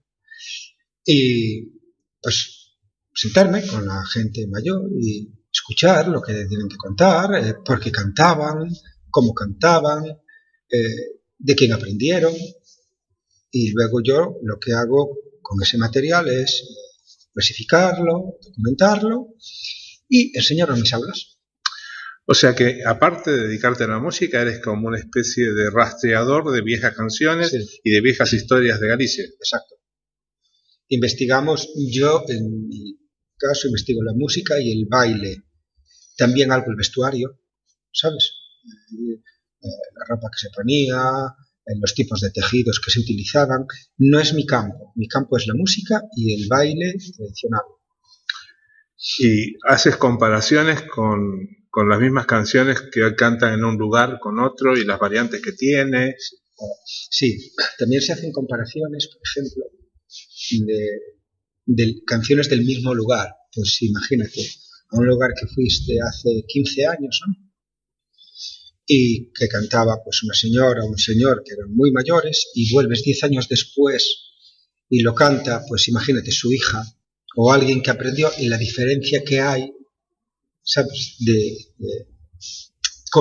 Y 1.05 1.79
pues 2.21 2.77
sentarme 3.13 3.65
con 3.67 3.85
la 3.85 4.03
gente 4.05 4.47
mayor 4.47 4.89
y 4.99 5.29
escuchar 5.51 6.07
lo 6.07 6.21
que 6.21 6.45
tienen 6.45 6.67
que 6.67 6.77
contar, 6.77 7.35
eh, 7.35 7.55
por 7.63 7.79
qué 7.79 7.91
cantaban, 7.91 8.69
cómo 9.09 9.33
cantaban, 9.33 10.05
eh, 10.07 11.19
de 11.37 11.55
quién 11.55 11.73
aprendieron. 11.73 12.33
Y 13.51 13.71
luego 13.71 14.01
yo 14.01 14.39
lo 14.41 14.57
que 14.59 14.73
hago 14.73 15.15
con 15.41 15.61
ese 15.61 15.77
material 15.77 16.27
es 16.29 16.65
clasificarlo, 17.33 18.37
documentarlo 18.41 19.35
y 20.09 20.35
enseñarlo 20.37 20.75
en 20.75 20.81
mis 20.81 20.93
aulas. 20.93 21.39
O 22.25 22.33
sea 22.33 22.55
que, 22.55 22.79
aparte 22.85 23.31
de 23.31 23.47
dedicarte 23.47 23.83
a 23.83 23.87
la 23.87 23.99
música, 23.99 24.41
eres 24.41 24.59
como 24.59 24.87
una 24.87 24.97
especie 24.97 25.51
de 25.53 25.69
rastreador 25.69 26.51
de 26.53 26.61
viejas 26.61 26.95
canciones 26.95 27.49
Sí. 27.49 27.79
y 27.83 27.91
de 27.91 28.01
viejas 28.01 28.31
historias 28.31 28.79
de 28.79 28.87
Galicia. 28.87 29.25
Exacto. 29.25 29.75
Investigamos, 30.87 31.69
yo 31.91 32.23
en 32.27 32.67
mi 32.67 32.97
caso 33.37 33.67
investigo 33.67 34.03
la 34.03 34.13
música 34.13 34.59
y 34.61 34.71
el 34.71 34.85
baile, 34.89 35.43
también 36.17 36.51
algo 36.51 36.67
el 36.71 36.77
vestuario, 36.77 37.39
¿sabes? 37.91 38.31
Eh, 38.67 39.67
la 39.97 40.05
ropa 40.07 40.29
que 40.31 40.39
se 40.39 40.49
ponía, 40.55 41.01
eh, 41.65 41.73
los 41.79 41.93
tipos 41.93 42.21
de 42.21 42.31
tejidos 42.31 42.79
que 42.83 42.91
se 42.91 42.99
utilizaban. 42.99 43.65
No 43.97 44.19
es 44.19 44.33
mi 44.33 44.45
campo, 44.45 44.93
mi 44.95 45.07
campo 45.07 45.37
es 45.37 45.47
la 45.47 45.55
música 45.55 46.01
y 46.15 46.41
el 46.41 46.47
baile 46.47 46.93
tradicional. 47.17 47.63
Y 49.19 49.55
haces 49.67 49.97
comparaciones 49.97 50.83
con, 50.83 51.47
con 51.73 51.89
las 51.89 51.99
mismas 51.99 52.27
canciones 52.27 52.79
que 52.91 53.15
cantan 53.15 53.53
en 53.53 53.65
un 53.65 53.77
lugar 53.77 54.19
con 54.21 54.39
otro 54.39 54.77
y 54.77 54.85
las 54.85 54.99
variantes 54.99 55.41
que 55.41 55.53
tiene. 55.53 56.15
Sí, 56.85 57.51
también 57.79 57.99
se 57.99 58.13
hacen 58.13 58.31
comparaciones, 58.31 59.07
por 59.07 59.21
ejemplo, 59.25 59.65
de, 61.65 62.03
canciones 62.05 62.47
del 62.47 62.63
mismo 62.63 62.93
lugar. 62.93 63.29
Pues 63.51 63.81
imagínate, 63.81 64.41
a 64.89 64.97
un 64.97 65.07
lugar 65.07 65.31
que 65.33 65.47
fuiste 65.47 65.97
hace 65.99 66.45
15 66.47 66.85
años, 66.85 67.21
¿no? 67.27 67.33
Y 68.85 69.31
que 69.33 69.47
cantaba 69.47 69.97
pues 70.03 70.21
una 70.21 70.35
señora 70.35 70.83
o 70.83 70.87
un 70.87 70.99
señor 70.99 71.41
que 71.43 71.53
eran 71.53 71.73
muy 71.73 71.91
mayores 71.91 72.51
y 72.53 72.71
vuelves 72.71 73.03
10 73.03 73.23
años 73.23 73.49
después 73.49 74.33
y 74.89 75.01
lo 75.01 75.15
canta, 75.15 75.63
pues 75.67 75.87
imagínate, 75.87 76.31
su 76.31 76.53
hija 76.53 76.83
o 77.35 77.51
alguien 77.51 77.81
que 77.81 77.91
aprendió 77.91 78.29
y 78.37 78.47
la 78.47 78.57
diferencia 78.57 79.23
que 79.23 79.41
hay, 79.41 79.73
¿sabes? 80.61 81.15
De, 81.19 81.57
de 81.77 82.07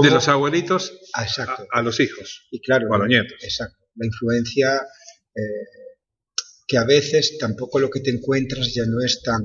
De 0.03 0.11
los 0.11 0.29
abuelitos 0.29 0.93
Ah, 1.15 1.27
a, 1.39 1.79
a 1.79 1.83
los 1.83 2.01
hijos. 2.01 2.47
Y 2.51 2.61
claro, 2.61 2.89
o 2.91 2.95
a 2.95 2.99
los 2.99 3.09
nietos. 3.09 3.37
Exacto. 3.43 3.77
La 3.97 4.07
influencia 4.07 4.81
eh, 5.35 5.93
que 6.67 6.79
a 6.79 6.85
veces 6.85 7.37
tampoco 7.39 7.79
lo 7.79 7.91
que 7.91 8.01
te 8.01 8.11
encuentras 8.11 8.73
ya 8.73 8.87
no 8.87 9.05
es 9.05 9.23
tan, 9.23 9.43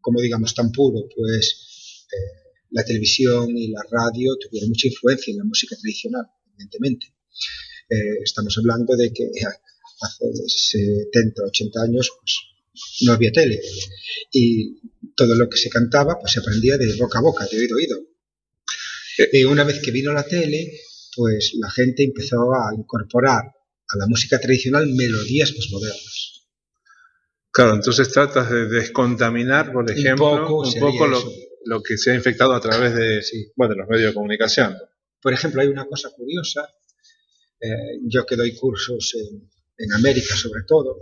como 0.00 0.20
digamos, 0.20 0.54
tan 0.54 0.72
puro, 0.72 1.06
pues 1.14 2.06
eh, 2.10 2.50
la 2.70 2.82
televisión 2.84 3.50
y 3.56 3.68
la 3.68 3.82
radio 3.90 4.36
tuvieron 4.40 4.70
mucha 4.70 4.88
influencia 4.88 5.32
en 5.32 5.38
la 5.38 5.44
música 5.44 5.76
tradicional, 5.76 6.24
evidentemente. 6.54 7.06
Eh, 7.90 8.22
estamos 8.24 8.56
hablando 8.56 8.96
de 8.96 9.12
que 9.12 9.28
hace 10.00 10.24
70, 11.12 11.42
80 11.44 11.82
años, 11.82 12.10
pues 12.20 12.36
no 13.02 13.12
había 13.12 13.32
tele. 13.32 13.60
Y 14.32 14.80
todo 15.16 15.34
lo 15.34 15.48
que 15.48 15.58
se 15.58 15.70
cantaba, 15.70 16.18
pues 16.18 16.32
se 16.32 16.40
aprendía 16.40 16.76
de 16.76 16.94
boca 16.96 17.18
a 17.18 17.22
boca, 17.22 17.46
de 17.50 17.58
oído 17.58 17.74
a 17.74 17.78
oído. 17.78 17.98
Y 19.32 19.44
una 19.44 19.64
vez 19.64 19.80
que 19.80 19.90
vino 19.90 20.12
la 20.12 20.22
tele, 20.22 20.80
pues 21.14 21.52
la 21.58 21.70
gente 21.70 22.04
empezó 22.04 22.52
a 22.54 22.74
incorporar 22.76 23.44
a 23.44 23.96
la 23.98 24.06
música 24.06 24.38
tradicional 24.38 24.86
melodías 24.88 25.52
más 25.56 25.68
modernas. 25.70 26.46
Claro, 27.52 27.74
entonces 27.74 28.10
tratas 28.12 28.50
de 28.50 28.66
descontaminar, 28.66 29.72
por 29.72 29.90
ejemplo, 29.90 30.32
un 30.32 30.40
poco, 30.42 30.58
Un 30.68 30.74
poco 30.80 31.20
sería 31.20 31.34
lo, 31.64 31.82
que 31.82 31.98
se 31.98 32.12
ha 32.12 32.14
infectado 32.14 32.52
a 32.54 32.60
través 32.60 32.94
de, 32.94 33.22
Sí. 33.22 33.50
bueno, 33.56 33.74
de 33.74 33.80
los 33.80 33.88
medios 33.88 34.10
de 34.10 34.14
comunicación. 34.14 34.76
Por 35.20 35.32
ejemplo, 35.32 35.60
hay 35.60 35.68
una 35.68 35.84
cosa 35.86 36.10
curiosa, 36.10 36.68
eh, 37.60 37.98
yo 38.04 38.24
que 38.24 38.36
doy 38.36 38.54
cursos 38.54 39.14
en, 39.14 39.50
en 39.76 39.92
América 39.92 40.36
sobre 40.36 40.62
todo, 40.66 40.96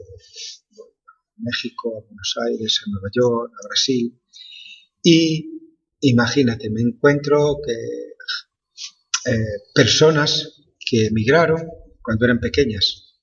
México, 1.38 1.96
a 1.96 2.06
Buenos 2.06 2.36
Aires, 2.46 2.80
a 2.84 2.90
Nueva 2.90 3.08
York, 3.12 3.52
a 3.52 3.68
Brasil, 3.68 4.20
y 5.02 5.58
imagínate, 6.00 6.70
me 6.70 6.82
encuentro 6.82 7.58
que 7.64 9.32
eh, 9.32 9.62
personas 9.74 10.54
que 10.78 11.06
emigraron 11.06 11.68
cuando 12.02 12.24
eran 12.24 12.40
pequeñas, 12.40 13.16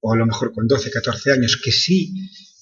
o 0.00 0.12
a 0.12 0.16
lo 0.16 0.26
mejor 0.26 0.52
con 0.52 0.66
12, 0.66 0.90
14 0.90 1.32
años, 1.32 1.60
que 1.62 1.72
sí 1.72 2.14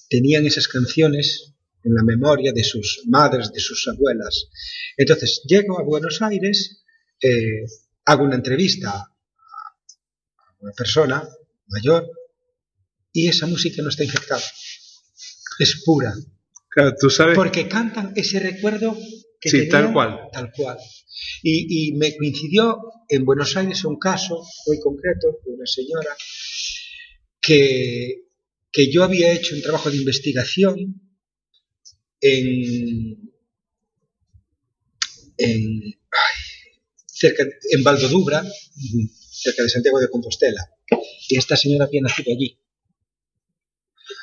tenían 0.09 0.45
esas 0.45 0.67
canciones 0.67 1.53
en 1.83 1.93
la 1.93 2.03
memoria 2.03 2.53
de 2.53 2.63
sus 2.63 3.03
madres, 3.07 3.51
de 3.51 3.59
sus 3.59 3.87
abuelas. 3.87 4.49
Entonces, 4.95 5.41
llego 5.45 5.79
a 5.79 5.83
Buenos 5.83 6.21
Aires, 6.21 6.83
eh, 7.21 7.65
hago 8.05 8.23
una 8.23 8.35
entrevista 8.35 8.91
a 8.91 9.09
una 10.59 10.71
persona 10.71 11.27
mayor 11.67 12.09
y 13.13 13.27
esa 13.27 13.45
música 13.45 13.81
no 13.81 13.89
está 13.89 14.03
infectada. 14.03 14.43
Es 15.59 15.83
pura. 15.85 16.13
Claro, 16.69 16.95
tú 16.99 17.09
sabes, 17.09 17.35
Porque 17.35 17.67
cantan 17.67 18.11
ese 18.15 18.39
recuerdo 18.39 18.97
que 19.39 19.49
Sí, 19.49 19.69
tal 19.69 19.93
cual. 19.93 20.19
Tal 20.31 20.51
cual. 20.51 20.77
Y, 21.43 21.89
y 21.89 21.93
me 21.93 22.15
coincidió 22.17 22.79
en 23.07 23.23
Buenos 23.23 23.55
Aires 23.55 23.85
un 23.85 23.99
caso 23.99 24.41
muy 24.65 24.79
concreto 24.79 25.39
de 25.45 25.53
una 25.53 25.65
señora 25.65 26.15
que, 27.39 28.23
que 28.71 28.91
yo 28.91 29.03
había 29.03 29.31
hecho 29.31 29.55
un 29.55 29.61
trabajo 29.61 29.91
de 29.91 29.97
investigación 29.97 30.99
en, 32.19 33.31
en, 35.37 35.83
ay, 35.83 36.35
cerca, 37.05 37.43
en 37.71 37.83
Valdodubra, 37.83 38.43
cerca 39.29 39.61
de 39.61 39.69
Santiago 39.69 39.99
de 39.99 40.09
Compostela. 40.09 40.69
Y 41.29 41.37
esta 41.37 41.55
señora 41.55 41.85
había 41.85 42.01
nacido 42.01 42.31
allí. 42.31 42.62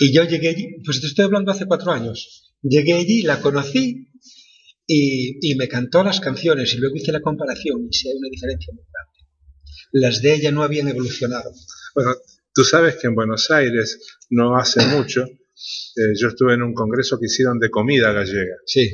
Y 0.00 0.12
yo 0.12 0.24
llegué 0.24 0.48
allí, 0.48 0.66
pues 0.84 1.00
te 1.00 1.06
estoy 1.06 1.26
hablando 1.26 1.52
hace 1.52 1.66
cuatro 1.66 1.92
años. 1.92 2.50
Llegué 2.62 2.94
allí, 2.94 3.22
la 3.22 3.40
conocí 3.40 4.08
y, 4.86 5.38
y 5.52 5.54
me 5.56 5.68
cantó 5.68 6.02
las 6.02 6.20
canciones 6.20 6.74
y 6.74 6.78
luego 6.78 6.96
hice 6.96 7.12
la 7.12 7.20
comparación 7.20 7.86
y 7.88 7.92
sí 7.92 8.08
hay 8.08 8.16
una 8.16 8.28
diferencia 8.30 8.72
muy 8.74 8.82
grande. 8.92 9.18
Las 9.92 10.22
de 10.22 10.34
ella 10.34 10.50
no 10.52 10.62
habían 10.62 10.88
evolucionado. 10.88 11.52
bueno, 11.94 12.14
tú 12.54 12.64
sabes 12.64 12.96
que 12.96 13.06
en 13.08 13.14
Buenos 13.14 13.50
Aires 13.50 13.98
no 14.30 14.56
hace 14.56 14.84
mucho, 14.86 15.22
eh, 15.24 16.14
yo 16.18 16.28
estuve 16.28 16.54
en 16.54 16.62
un 16.62 16.74
congreso 16.74 17.18
que 17.18 17.26
hicieron 17.26 17.58
de 17.58 17.70
comida 17.70 18.12
gallega. 18.12 18.56
Sí, 18.66 18.88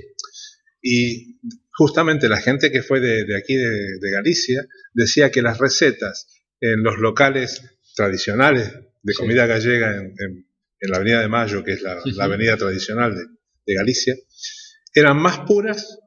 Y 0.82 1.38
justamente 1.72 2.28
la 2.28 2.40
gente 2.40 2.70
que 2.70 2.82
fue 2.82 3.00
de, 3.00 3.24
de 3.24 3.36
aquí, 3.36 3.54
de, 3.54 3.98
de 4.00 4.10
Galicia, 4.10 4.66
decía 4.94 5.30
que 5.30 5.42
las 5.42 5.58
recetas 5.58 6.26
en 6.60 6.82
los 6.82 6.98
locales 6.98 7.62
tradicionales 7.94 8.72
de 9.02 9.12
Sí. 9.12 9.18
comida 9.18 9.46
gallega 9.46 9.96
en, 9.96 10.06
en- 10.18 10.45
en 10.80 10.90
la 10.90 10.96
Avenida 10.98 11.20
de 11.20 11.28
Mayo, 11.28 11.62
que 11.64 11.72
es 11.72 11.82
la, 11.82 11.98
Ujú. 11.98 12.10
la 12.10 12.24
avenida 12.24 12.56
tradicional 12.56 13.14
de, 13.14 13.22
de 13.66 13.74
Galicia, 13.74 14.14
eran 14.94 15.16
más 15.18 15.40
puras 15.40 15.98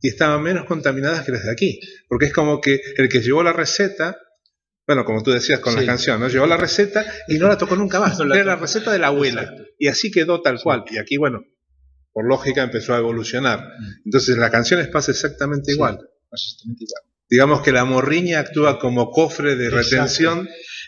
y 0.00 0.08
estaban 0.08 0.42
menos 0.42 0.64
contaminadas 0.66 1.24
que 1.24 1.32
las 1.32 1.44
de 1.44 1.50
aquí. 1.50 1.80
Porque 2.08 2.26
es 2.26 2.32
como 2.32 2.60
que 2.60 2.80
el 2.96 3.08
que 3.08 3.20
llevó 3.20 3.42
la 3.42 3.52
receta, 3.52 4.16
bueno, 4.86 5.04
como 5.04 5.22
tú 5.22 5.30
decías 5.32 5.60
con 5.60 5.74
la 5.74 5.80
Sí. 5.80 5.86
canción, 5.86 6.20
¿no? 6.20 6.28
llevó 6.28 6.46
la 6.46 6.56
receta 6.56 7.04
y 7.28 7.38
no 7.38 7.48
la 7.48 7.58
tocó 7.58 7.74
nunca 7.76 7.98
más. 8.00 8.18
Era 8.20 8.44
la 8.44 8.56
receta 8.56 8.92
de 8.92 8.98
la 8.98 9.08
abuela. 9.08 9.42
Exacto. 9.42 9.64
Y 9.78 9.88
así 9.88 10.10
quedó 10.10 10.40
tal 10.42 10.60
cual. 10.62 10.84
Y 10.90 10.98
aquí, 10.98 11.16
bueno, 11.16 11.44
por 12.12 12.26
lógica 12.26 12.62
empezó 12.62 12.94
a 12.94 12.98
evolucionar. 12.98 13.60
Entonces 14.04 14.36
la 14.38 14.50
canción 14.50 14.86
pasa 14.92 15.10
exactamente 15.10 15.66
Sí. 15.66 15.72
igual. 15.74 15.98
exactamente 16.32 16.84
igual. 16.84 17.02
Digamos 17.28 17.62
que 17.62 17.72
la 17.72 17.84
morriña 17.84 18.38
actúa 18.38 18.78
como 18.78 19.10
cofre 19.10 19.56
de 19.56 19.66
Exacto. 19.66 19.84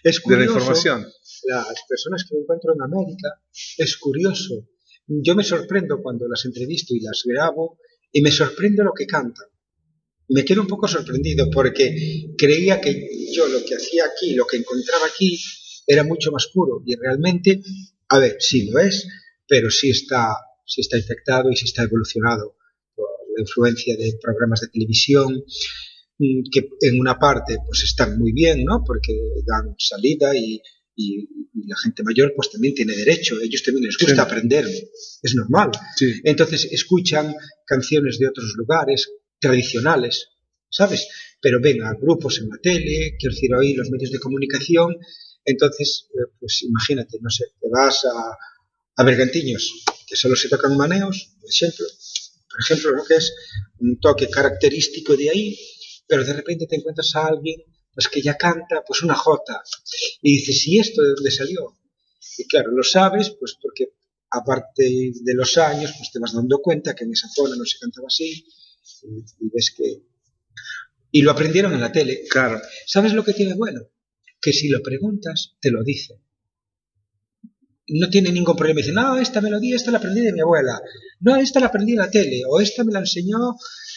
Es 0.03 0.17
de 0.17 0.21
la 0.21 0.23
curioso, 0.23 0.59
información. 0.59 1.07
las 1.45 1.83
personas 1.89 2.25
que 2.29 2.37
me 2.37 2.43
encuentro 2.43 2.75
en 2.75 2.83
América, 2.83 3.41
es 3.77 3.97
curioso. 3.97 4.69
Yo 5.07 5.35
me 5.35 5.45
sorprendo 5.45 6.03
cuando 6.03 6.29
las 6.29 6.45
entrevisto 6.45 6.95
y 6.95 7.01
las 7.01 7.23
grabo 7.25 7.79
y 8.13 8.21
me 8.21 8.31
sorprende 8.31 8.85
lo 8.85 8.93
que 8.93 9.07
cantan. 9.07 9.47
Me 10.29 10.45
quedo 10.45 10.61
un 10.61 10.67
poco 10.67 10.87
sorprendido 10.87 11.49
porque 11.51 12.35
creía 12.37 12.81
que 12.81 13.09
yo 13.33 13.49
lo 13.49 13.65
que 13.65 13.75
hacía 13.75 14.05
aquí, 14.05 14.35
lo 14.35 14.47
que 14.47 14.59
encontraba 14.59 15.07
aquí, 15.07 15.41
era 15.87 16.05
mucho 16.05 16.31
más 16.31 16.49
puro 16.53 16.83
y 16.85 16.95
realmente, 16.97 17.63
a 18.09 18.19
ver, 18.19 18.37
sí 18.39 18.71
lo 18.71 18.79
es, 18.79 19.09
pero 19.47 19.71
sí 19.71 19.89
está, 19.89 20.35
sí 20.67 20.83
está 20.83 20.99
infectado 20.99 21.51
y 21.51 21.57
sí 21.57 21.65
está 21.65 21.85
evolucionado 21.85 22.57
por 22.95 23.09
la 23.35 23.41
influencia 23.41 23.97
de 23.97 24.19
programas 24.21 24.61
de 24.61 24.69
televisión 24.69 25.45
que 26.19 26.69
en 26.81 27.01
una 27.01 27.19
parte 27.19 27.57
pues 27.67 27.83
están 27.85 28.19
muy 28.19 28.33
bien, 28.33 28.65
¿no? 28.65 28.83
Porque 28.85 29.13
dan 29.47 29.75
salida 29.79 30.37
y, 30.37 30.61
y- 30.97 31.21
y 31.55 31.67
la 31.69 31.77
gente 31.83 32.03
mayor 32.03 32.33
pues 32.37 32.51
también 32.51 32.75
tiene 32.75 32.95
derecho, 32.97 33.41
ellos 33.41 33.63
también 33.63 33.87
les 33.87 33.97
gusta 33.99 34.15
Sí. 34.15 34.21
aprender, 34.21 34.67
es 35.23 35.35
normal. 35.35 35.71
Sí. 35.97 36.21
Entonces 36.25 36.69
escuchan 36.71 37.35
canciones 37.67 38.19
de 38.19 38.29
otros 38.29 38.53
lugares 38.57 39.09
tradicionales, 39.41 40.29
¿sabes? 40.71 41.07
Pero 41.41 41.61
ven 41.61 41.83
a 41.83 41.95
grupos 41.95 42.41
en 42.41 42.49
la 42.49 42.59
tele, 42.61 43.17
quiero 43.19 43.35
decir, 43.35 43.55
hoy 43.55 43.75
los 43.75 43.91
medios 43.91 44.11
de 44.11 44.19
comunicación, 44.19 44.97
entonces, 45.45 46.09
eh, 46.15 46.31
pues 46.41 46.63
imagínate, 46.63 47.19
no 47.21 47.31
sé, 47.31 47.45
te 47.61 47.69
vas 47.71 48.05
a, 48.05 48.37
a 48.97 49.05
Bergantiños, 49.05 49.85
que 50.07 50.17
solo 50.17 50.35
se 50.37 50.49
tocan 50.49 50.77
maneos, 50.77 51.37
por 51.41 51.49
ejemplo, 51.51 51.87
por 52.51 52.61
ejemplo, 52.61 52.91
lo 52.91 53.05
que 53.05 53.15
es 53.15 53.33
un 53.79 53.99
toque 54.01 54.29
característico 54.29 55.17
de 55.17 55.31
ahí, 55.31 55.59
pero 56.09 56.25
de 56.25 56.33
repente 56.33 56.67
te 56.67 56.77
encuentras 56.77 57.15
a 57.15 57.27
alguien 57.27 57.63
pues 57.95 58.09
que 58.09 58.23
ya 58.23 58.37
canta 58.37 58.83
pues 58.87 59.03
una 59.03 59.15
jota 59.15 59.63
y 60.23 60.37
dices, 60.37 60.67
¿y 60.67 60.79
esto 60.79 61.03
de 61.03 61.15
dónde 61.15 61.31
salió? 61.31 61.77
Y 62.39 62.45
claro, 62.47 62.73
lo 62.73 62.83
sabes 62.83 63.31
pues 63.39 63.57
porque 63.61 63.93
aparte 64.31 64.85
de 64.85 65.35
los 65.35 65.57
años 65.59 65.93
pues 65.97 66.11
te 66.13 66.19
vas 66.19 66.33
dando 66.33 66.59
cuenta 66.61 66.95
que 66.95 67.05
en 67.05 67.13
esa 67.13 67.29
zona 67.29 67.57
no 67.57 67.65
se 67.65 67.79
cantaba 67.79 68.07
así 68.09 68.47
y, 69.03 69.19
y 69.19 69.51
ves 69.53 69.75
que... 69.77 70.03
Y 71.11 71.23
lo 71.23 71.31
aprendieron 71.31 71.73
en 71.73 71.81
la 71.81 71.91
tele. 71.91 72.25
Claro. 72.29 72.61
¿Sabes 72.87 73.15
lo 73.15 73.25
que 73.25 73.33
tiene 73.33 73.55
bueno? 73.55 73.81
Que 74.41 74.53
si 74.53 74.69
lo 74.69 74.83
preguntas, 74.83 75.57
te 75.61 75.71
lo 75.71 75.83
dice. 75.83 76.21
No 77.91 78.11
tiene 78.11 78.31
ningún 78.33 78.55
problema. 78.57 78.79
Dice, 78.79 78.93
no, 78.93 79.19
esta 79.19 79.41
melodía, 79.41 79.77
esta 79.77 79.91
la 79.91 79.99
aprendí 79.99 80.21
de 80.21 80.33
mi 80.33 80.41
abuela. 80.41 80.81
No, 81.21 81.37
esta 81.37 81.59
la 81.61 81.67
aprendí 81.67 81.93
en 81.93 81.99
la 81.99 82.11
tele. 82.11 82.43
O 82.49 82.61
esta 82.61 82.85
me 82.85 82.93
la 82.93 82.99
enseñó, 83.01 83.55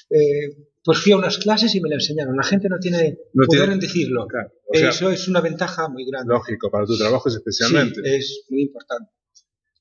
eh, 0.09 0.55
pues 0.83 0.99
fui 0.99 1.11
a 1.11 1.17
unas 1.17 1.37
clases 1.37 1.75
y 1.75 1.81
me 1.81 1.89
la 1.89 1.95
enseñaron. 1.95 2.35
La 2.37 2.43
gente 2.43 2.69
no 2.69 2.79
tiene 2.79 3.17
No 3.33 3.45
poder 3.45 3.61
tiene- 3.63 3.73
en 3.73 3.79
decirlo. 3.79 4.27
Claro. 4.27 4.51
O 4.67 4.77
sea, 4.77 4.89
Eso 4.89 5.09
es 5.11 5.27
una 5.27 5.41
ventaja 5.41 5.87
muy 5.89 6.05
grande. 6.09 6.33
lógico, 6.33 6.71
para 6.71 6.85
tu 6.85 6.97
trabajo 6.97 7.27
especialmente. 7.29 8.01
Sí, 8.01 8.15
es 8.15 8.43
muy 8.49 8.61
importante. 8.63 9.11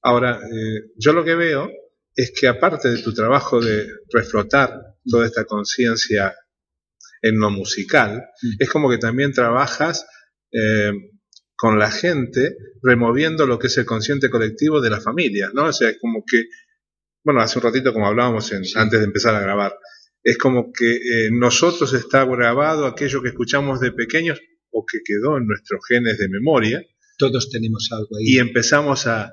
Ahora, 0.03 0.41
eh, 0.53 0.91
yo 0.97 1.13
lo 1.13 1.25
que 1.25 1.35
veo 1.35 1.69
es 2.17 2.33
que 2.33 2.49
aparte 2.49 2.91
de 2.91 2.99
tu 3.03 3.13
trabajo 3.15 3.61
de 3.61 3.87
reflotar 4.13 4.97
toda 5.09 5.27
esta 5.27 5.45
conciencia 5.45 6.35
en 7.23 7.39
lo 7.39 7.51
musical, 7.51 8.25
Mm. 8.43 8.49
es 8.59 8.69
como 8.71 8.91
que 8.91 8.99
también 8.99 9.33
trabajas 9.33 10.05
eh, 10.53 10.91
con 11.61 11.79
la 11.79 11.91
gente 11.91 12.57
removiendo 12.83 13.47
lo 13.47 13.59
que 13.59 13.67
es 13.67 13.77
el 13.79 13.85
consciente 13.85 14.31
colectivo 14.31 14.81
de 14.81 14.89
las 14.91 15.05
familias, 15.05 15.51
¿no? 15.53 15.65
O 15.67 15.73
sea, 15.73 15.91
es 15.91 15.99
como 16.01 16.25
que, 16.27 16.45
bueno, 17.25 17.41
hace 17.43 17.59
un 17.59 17.65
ratito 17.65 17.93
como 17.93 18.07
hablábamos 18.07 18.51
en- 18.53 18.65
Sí. 18.65 18.73
antes 18.77 18.99
de 19.01 19.05
empezar 19.07 19.35
a 19.35 19.41
grabar, 19.41 19.75
es 20.23 20.39
como 20.39 20.73
que 20.73 20.97
eh, 20.97 21.29
nosotros 21.33 21.93
está 21.93 22.25
grabado 22.25 22.87
aquello 22.87 23.23
que 23.23 23.29
escuchamos 23.29 23.81
de 23.81 23.93
pequeños 23.93 24.39
o 24.71 24.85
que 24.91 24.99
quedó 25.05 25.37
en 25.37 25.47
nuestros 25.47 25.81
genes 25.89 26.17
de 26.19 26.29
memoria 26.29 26.83
Todos 27.19 27.51
tenemos 27.51 27.89
algo 27.93 28.17
ahí. 28.19 28.35
y 28.35 28.39
empezamos 28.39 29.07
a, 29.07 29.31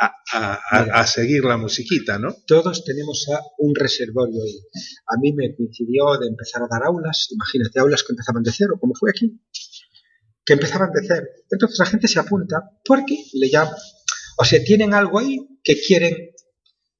a- 0.00 0.14
a- 0.32 1.00
a- 1.00 1.06
seguir 1.06 1.44
la 1.44 1.56
musiquita, 1.56 2.18
¿no? 2.18 2.34
todos 2.46 2.84
tenemos 2.84 3.26
a 3.34 3.40
un 3.58 3.74
reservorio 3.74 4.42
ahí. 4.42 4.58
A 5.08 5.18
mí 5.20 5.32
me 5.32 5.54
coincidió 5.56 6.16
de 6.20 6.28
empezar 6.28 6.62
a 6.62 6.68
dar 6.70 6.82
aulas, 6.84 7.28
imagínate, 7.32 7.78
aulas 7.80 8.02
que 8.04 8.12
empezaban 8.12 8.42
de 8.42 8.52
cero, 8.52 8.74
como 8.80 8.94
fue 8.94 9.10
aquí, 9.10 9.40
que 10.48 10.54
empezaban 10.54 10.90
de 10.92 11.06
cero. 11.06 11.26
Entonces 11.50 11.78
la 11.78 11.84
gente 11.84 12.08
se 12.08 12.18
apunta 12.18 12.56
porque 12.82 13.22
le 13.34 13.50
llaman. 13.50 13.74
O 14.38 14.44
sea, 14.46 14.64
tienen 14.64 14.94
algo 14.94 15.18
ahí 15.18 15.36
que 15.62 15.78
quieren 15.78 16.30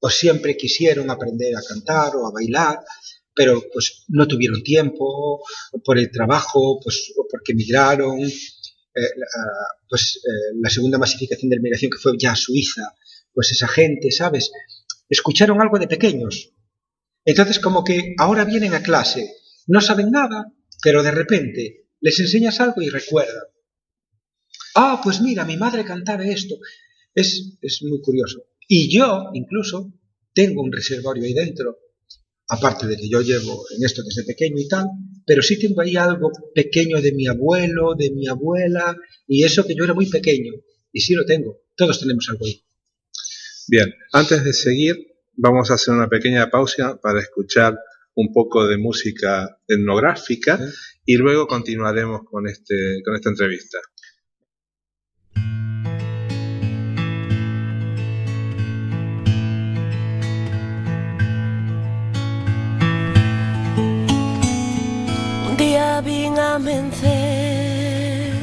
o 0.00 0.10
siempre 0.10 0.54
quisieron 0.54 1.10
aprender 1.10 1.56
a 1.56 1.62
cantar 1.62 2.14
o 2.16 2.26
a 2.26 2.30
bailar, 2.30 2.80
pero 3.34 3.62
pues 3.72 4.04
no 4.08 4.28
tuvieron 4.28 4.62
tiempo, 4.62 5.42
por 5.82 5.98
el 5.98 6.10
trabajo, 6.10 6.78
pues 6.84 7.14
o 7.16 7.26
porque 7.30 7.52
emigraron. 7.52 8.20
eh, 8.20 9.10
pues 9.88 10.16
eh, 10.16 10.54
la 10.60 10.68
segunda 10.68 10.98
masificación 10.98 11.48
de 11.48 11.56
la 11.56 11.62
migración 11.62 11.90
que 11.90 12.02
fue 12.02 12.12
ya 12.18 12.32
a 12.32 12.36
Suiza, 12.36 12.82
pues 13.32 13.50
esa 13.52 13.66
gente, 13.66 14.10
¿sabes? 14.10 14.50
Escucharon 15.08 15.62
algo 15.62 15.78
de 15.78 15.88
pequeños. 15.88 16.52
Entonces 17.24 17.58
como 17.60 17.82
que 17.82 18.14
ahora 18.18 18.44
vienen 18.44 18.74
a 18.74 18.82
clase, 18.82 19.36
no 19.68 19.80
saben 19.80 20.10
nada, 20.10 20.52
pero 20.82 21.02
de 21.02 21.12
repente 21.12 21.87
les 22.00 22.18
enseñas 22.20 22.60
algo 22.60 22.82
y 22.82 22.88
recuerdan. 22.88 23.44
Ah, 24.74 25.00
pues 25.02 25.20
mira, 25.20 25.44
mi 25.44 25.56
madre 25.56 25.84
cantaba 25.84 26.24
esto. 26.24 26.56
Es, 27.14 27.58
es 27.60 27.82
muy 27.82 28.00
curioso. 28.00 28.44
Y 28.68 28.94
yo, 28.94 29.30
incluso, 29.34 29.92
tengo 30.32 30.62
un 30.62 30.70
reservorio 30.70 31.24
ahí 31.24 31.34
dentro, 31.34 31.78
aparte 32.48 32.86
de 32.86 32.96
que 32.96 33.08
yo 33.08 33.20
llevo 33.20 33.64
en 33.76 33.84
esto 33.84 34.02
desde 34.02 34.24
pequeño 34.24 34.58
y 34.58 34.68
tal, 34.68 34.86
pero 35.26 35.42
sí 35.42 35.58
tengo 35.58 35.80
ahí 35.80 35.96
algo 35.96 36.30
pequeño 36.54 37.00
de 37.00 37.12
mi 37.12 37.26
abuelo, 37.26 37.94
de 37.96 38.10
mi 38.10 38.26
abuela, 38.28 38.96
y 39.26 39.44
eso 39.44 39.66
que 39.66 39.74
yo 39.74 39.84
era 39.84 39.94
muy 39.94 40.08
pequeño, 40.08 40.52
y 40.92 41.00
sí 41.00 41.14
lo 41.14 41.24
tengo, 41.24 41.62
todos 41.76 42.00
tenemos 42.00 42.28
algo 42.28 42.46
ahí. 42.46 42.62
Bien, 43.68 43.92
antes 44.12 44.44
de 44.44 44.52
seguir, 44.52 44.96
vamos 45.34 45.70
a 45.70 45.74
hacer 45.74 45.92
una 45.92 46.08
pequeña 46.08 46.48
pausa 46.50 46.98
para 47.00 47.20
escuchar 47.20 47.78
un 48.18 48.32
poco 48.32 48.66
de 48.66 48.78
música 48.78 49.60
etnográfica 49.68 50.58
y 51.04 51.16
luego 51.16 51.46
continuaremos 51.46 52.22
con, 52.28 52.48
este, 52.48 53.00
con 53.04 53.14
esta 53.14 53.28
entrevista. 53.28 53.78
Un 65.48 65.56
día 65.56 66.00
vin 66.00 66.34
a 66.38 66.58
mencer 66.58 68.34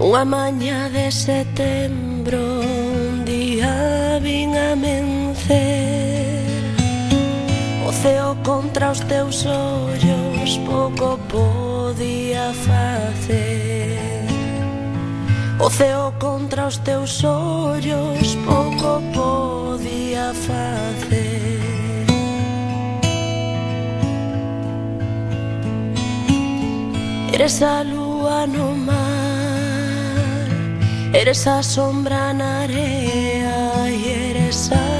Unha 0.00 0.24
maña 0.24 0.90
de 0.90 1.12
setembro 1.14 2.58
Un 2.58 3.22
día 3.22 4.18
vin 4.18 4.50
a 4.58 4.74
mencer 4.74 6.09
Ceo 8.02 8.34
contra 8.42 8.90
os 8.92 9.00
teus 9.00 9.44
ollos 9.44 10.56
pouco 10.66 11.18
podía 11.28 12.52
facer. 12.54 14.24
O 15.58 15.68
ceo 15.68 16.14
contra 16.18 16.66
os 16.66 16.78
teus 16.78 17.22
ollos 17.22 18.36
pouco 18.46 19.02
podía 19.12 20.32
facer. 20.32 21.60
Eres 27.34 27.62
a 27.62 27.82
lúa 27.82 28.46
no 28.46 28.74
mar 28.76 28.96
Eres 31.14 31.46
a 31.46 31.62
sombra 31.62 32.34
na 32.34 32.64
area 32.64 33.88
E 33.88 34.30
eres 34.30 34.70
a 34.72 34.99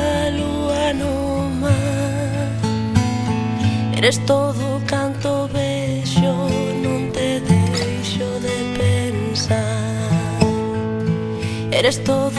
Eres 4.01 4.19
todo 4.25 4.81
canto 4.87 5.47
bello 5.53 6.49
Non 6.83 7.13
te 7.13 7.39
deixo 7.45 8.29
de 8.41 8.57
pensar. 8.81 9.61
Eres 11.71 12.03
todo 12.03 12.30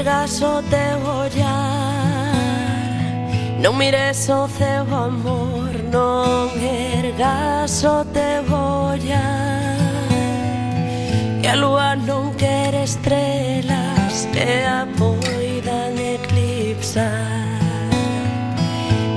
vergas 0.00 0.40
o 0.40 0.62
teu 0.62 0.98
ollar 1.06 2.32
Non 3.60 3.76
mires 3.76 4.28
o 4.30 4.48
teu 4.48 4.82
amor, 4.94 5.72
non 5.92 6.48
ergas 6.56 7.84
o 7.84 8.04
teu 8.06 8.44
ollar 8.48 9.76
Que 11.42 11.48
a 11.48 11.54
lúa 11.54 11.96
non 11.96 12.32
quere 12.34 12.84
estrelas 12.84 14.26
que 14.32 14.64
a 14.64 14.86
poidan 14.96 15.96
eclipsar. 15.98 17.04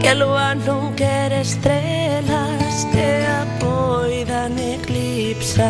Que 0.02 0.10
a 0.10 0.16
lúa 0.16 0.56
non 0.56 0.96
quere 0.96 1.42
estrelas 1.42 2.88
que 2.92 3.28
a 3.28 3.44
poidan 3.60 4.58
eclipsar. 4.58 5.70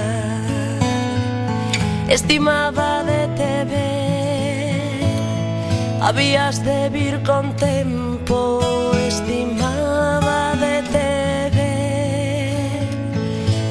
Estimaba 2.07 3.03
de 3.03 3.28
te 3.36 3.66
ver 3.66 4.03
Habías 6.04 6.62
de 6.66 6.89
vir 6.89 7.24
con 7.24 7.56
tempo 7.56 8.60
Estimaba 9.08 10.54
de 10.56 10.82
te 10.91 11.49
ver 11.56 12.88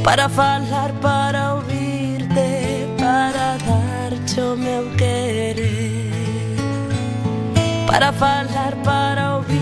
Para 0.02 0.30
falar, 0.30 0.92
para 1.02 1.56
ouvirte 1.56 2.86
Para 2.98 3.58
dar 3.68 4.12
o 4.42 4.56
meu 4.56 4.90
querer 4.96 6.56
Para 7.86 8.10
falar, 8.14 8.76
para 8.82 9.36
ouvirte 9.36 9.61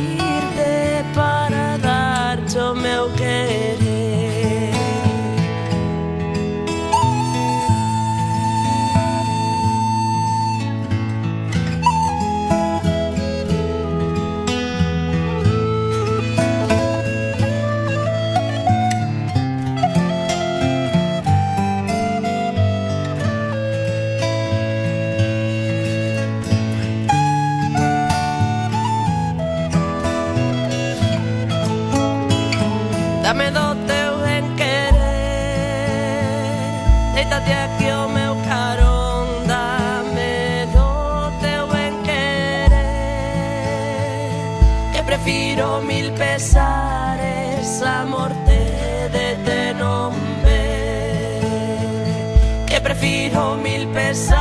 pensar 53.93 54.40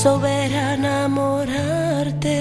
proceso 0.00 0.20
ver 0.20 0.54
a 0.54 0.74
enamorarte. 0.74 2.38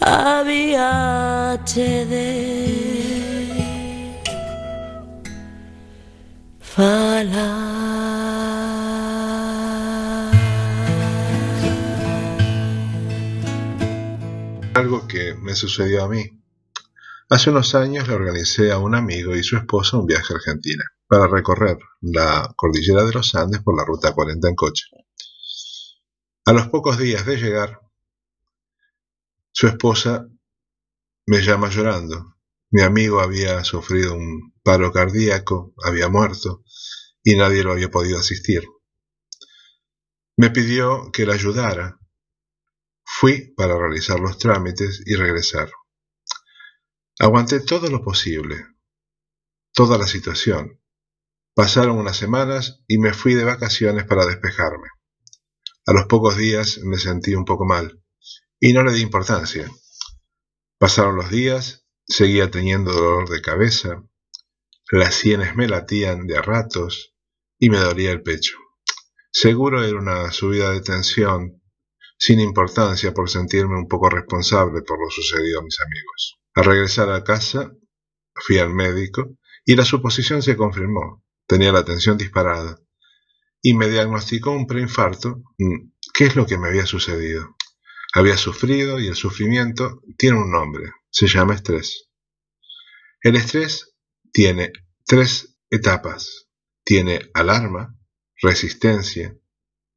Había 0.00 1.54
HD. 1.54 2.40
Algo 14.74 15.06
que 15.06 15.34
me 15.34 15.54
sucedió 15.54 16.04
a 16.04 16.08
mí. 16.08 16.24
Hace 17.28 17.50
unos 17.50 17.74
años 17.74 18.08
le 18.08 18.14
organicé 18.14 18.72
a 18.72 18.78
un 18.78 18.94
amigo 18.94 19.36
y 19.36 19.42
su 19.42 19.56
esposa 19.56 19.98
un 19.98 20.06
viaje 20.06 20.32
a 20.32 20.36
Argentina 20.36 20.84
para 21.10 21.26
recorrer 21.26 21.76
la 22.02 22.54
cordillera 22.56 23.02
de 23.04 23.12
los 23.12 23.34
Andes 23.34 23.60
por 23.64 23.76
la 23.76 23.84
ruta 23.84 24.14
40 24.14 24.48
en 24.48 24.54
coche. 24.54 24.84
A 26.44 26.52
los 26.52 26.68
pocos 26.68 26.98
días 26.98 27.26
de 27.26 27.36
llegar, 27.36 27.80
su 29.50 29.66
esposa 29.66 30.28
me 31.26 31.42
llama 31.42 31.68
llorando. 31.68 32.36
Mi 32.70 32.82
amigo 32.82 33.20
había 33.20 33.64
sufrido 33.64 34.14
un 34.14 34.54
paro 34.62 34.92
cardíaco, 34.92 35.74
había 35.84 36.08
muerto 36.08 36.62
y 37.24 37.34
nadie 37.34 37.64
lo 37.64 37.72
había 37.72 37.90
podido 37.90 38.20
asistir. 38.20 38.62
Me 40.36 40.50
pidió 40.50 41.10
que 41.12 41.26
la 41.26 41.34
ayudara. 41.34 41.98
Fui 43.02 43.52
para 43.56 43.76
realizar 43.76 44.20
los 44.20 44.38
trámites 44.38 45.02
y 45.04 45.16
regresar. 45.16 45.72
Aguanté 47.18 47.58
todo 47.58 47.90
lo 47.90 48.00
posible, 48.00 48.64
toda 49.72 49.98
la 49.98 50.06
situación. 50.06 50.79
Pasaron 51.60 51.98
unas 51.98 52.16
semanas 52.16 52.80
y 52.88 52.96
me 52.96 53.12
fui 53.12 53.34
de 53.34 53.44
vacaciones 53.44 54.06
para 54.06 54.24
despejarme. 54.24 54.88
A 55.84 55.92
los 55.92 56.06
pocos 56.06 56.38
días 56.38 56.80
me 56.84 56.96
sentí 56.96 57.34
un 57.34 57.44
poco 57.44 57.66
mal 57.66 58.02
y 58.58 58.72
no 58.72 58.82
le 58.82 58.94
di 58.94 59.02
importancia. 59.02 59.70
Pasaron 60.78 61.16
los 61.16 61.28
días, 61.28 61.84
seguía 62.06 62.50
teniendo 62.50 62.94
dolor 62.94 63.28
de 63.28 63.42
cabeza, 63.42 64.02
las 64.90 65.14
sienes 65.14 65.54
me 65.54 65.68
latían 65.68 66.26
de 66.26 66.38
a 66.38 66.40
ratos 66.40 67.14
y 67.58 67.68
me 67.68 67.76
dolía 67.76 68.10
el 68.10 68.22
pecho. 68.22 68.56
Seguro 69.30 69.84
era 69.84 69.98
una 69.98 70.32
subida 70.32 70.70
de 70.70 70.80
tensión, 70.80 71.60
sin 72.16 72.40
importancia 72.40 73.12
por 73.12 73.28
sentirme 73.28 73.76
un 73.76 73.86
poco 73.86 74.08
responsable 74.08 74.80
por 74.80 74.98
lo 74.98 75.10
sucedido 75.10 75.60
a 75.60 75.64
mis 75.64 75.78
amigos. 75.78 76.40
Al 76.54 76.64
regresar 76.64 77.10
a 77.10 77.22
casa, 77.22 77.70
fui 78.32 78.56
al 78.56 78.72
médico 78.72 79.36
y 79.66 79.76
la 79.76 79.84
suposición 79.84 80.40
se 80.40 80.56
confirmó 80.56 81.22
tenía 81.50 81.72
la 81.72 81.84
tensión 81.84 82.16
disparada, 82.16 82.80
y 83.60 83.74
me 83.74 83.88
diagnosticó 83.88 84.52
un 84.52 84.68
preinfarto. 84.68 85.42
Mm, 85.58 85.90
¿Qué 86.14 86.26
es 86.26 86.36
lo 86.36 86.46
que 86.46 86.56
me 86.56 86.68
había 86.68 86.86
sucedido? 86.86 87.56
Había 88.14 88.36
sufrido 88.36 89.00
y 89.00 89.08
el 89.08 89.16
sufrimiento 89.16 90.00
tiene 90.16 90.38
un 90.38 90.52
nombre, 90.52 90.92
se 91.10 91.26
llama 91.26 91.54
estrés. 91.54 92.08
El 93.20 93.34
estrés 93.34 93.96
tiene 94.32 94.72
tres 95.04 95.58
etapas. 95.70 96.46
Tiene 96.84 97.30
alarma, 97.34 97.96
resistencia 98.40 99.36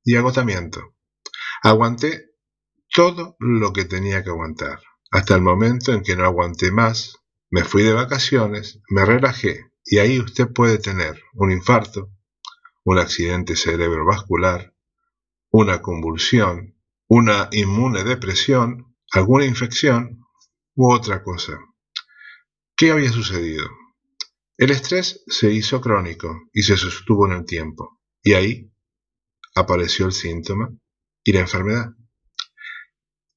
y 0.04 0.16
agotamiento. 0.16 0.96
Aguanté 1.62 2.32
todo 2.92 3.36
lo 3.38 3.74
que 3.74 3.86
tenía 3.86 4.24
que 4.24 4.32
aguantar, 4.32 4.80
hasta 5.12 5.36
el 5.36 5.42
momento 5.42 5.94
en 5.94 6.02
que 6.02 6.16
no 6.16 6.26
aguanté 6.26 6.72
más, 6.72 7.16
me 7.52 7.64
fui 7.64 7.84
de 7.84 7.94
vacaciones, 7.94 8.80
me 8.90 9.06
relajé 9.06 9.73
y 9.86 10.00
ahí 10.00 10.20
usted 10.20 10.48
puede 10.48 10.78
tener 10.78 11.22
un 11.34 11.52
infarto, 11.52 12.10
un 12.84 13.00
accidente 13.00 13.56
cerebrovascular, 13.56 14.74
una 15.52 15.82
convulsión, 15.82 16.76
una 17.08 17.50
inmunodepresión, 17.52 18.96
alguna 19.12 19.46
infección 19.46 20.26
u 20.76 20.92
otra 20.92 21.24
cosa. 21.24 21.60
¿Qué 22.76 22.92
había 22.92 23.12
sucedido? 23.12 23.70
El 24.58 24.72
estrés 24.72 25.24
se 25.28 25.52
hizo 25.52 25.82
crónico 25.82 26.50
y 26.54 26.64
se 26.64 26.78
sostuvo 26.78 27.28
en 27.28 27.34
el 27.34 27.46
tiempo, 27.46 28.02
y 28.22 28.34
ahí 28.34 28.72
apareció 29.56 30.06
el 30.06 30.14
síntoma 30.14 30.70
y 31.24 31.34
la 31.34 31.42
enfermedad. 31.42 31.94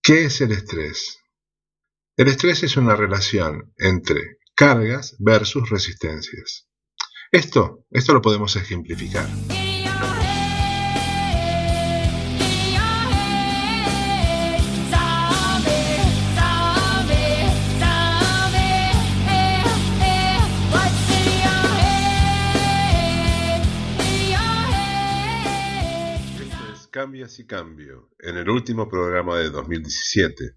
¿Qué 0.03 0.25
es 0.25 0.41
el 0.41 0.53
estrés? 0.53 1.19
El 2.17 2.29
estrés 2.29 2.63
es 2.63 2.77
una 2.77 2.97
relación 2.97 3.75
entre 3.77 4.39
cargas 4.57 5.15
versus 5.19 5.69
resistencias. 5.69 6.67
Esto, 7.31 7.85
esto 7.91 8.15
lo 8.15 8.23
podemos 8.23 8.57
ejemplificar. 8.57 9.29
Cambias 26.91 27.39
y 27.39 27.47
Cambio, 27.47 28.09
en 28.21 28.39
el 28.39 28.49
último 28.49 28.89
programa 28.89 29.37
de 29.37 29.51
2017 29.51 30.57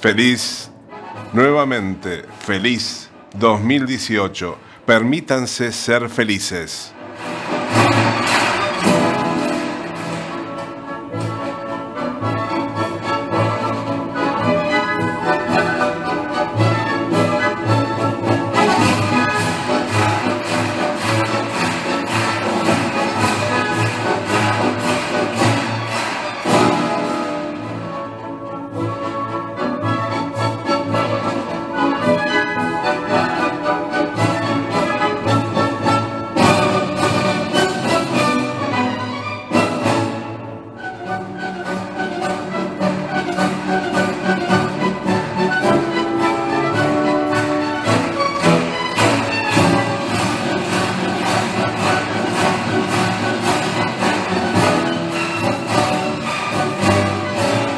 Feliz, 0.05 0.71
nuevamente, 1.33 2.27
feliz 2.41 3.09
2018. 3.37 4.55
Permítanse 4.85 5.73
ser 5.73 6.11
felices. 6.11 6.93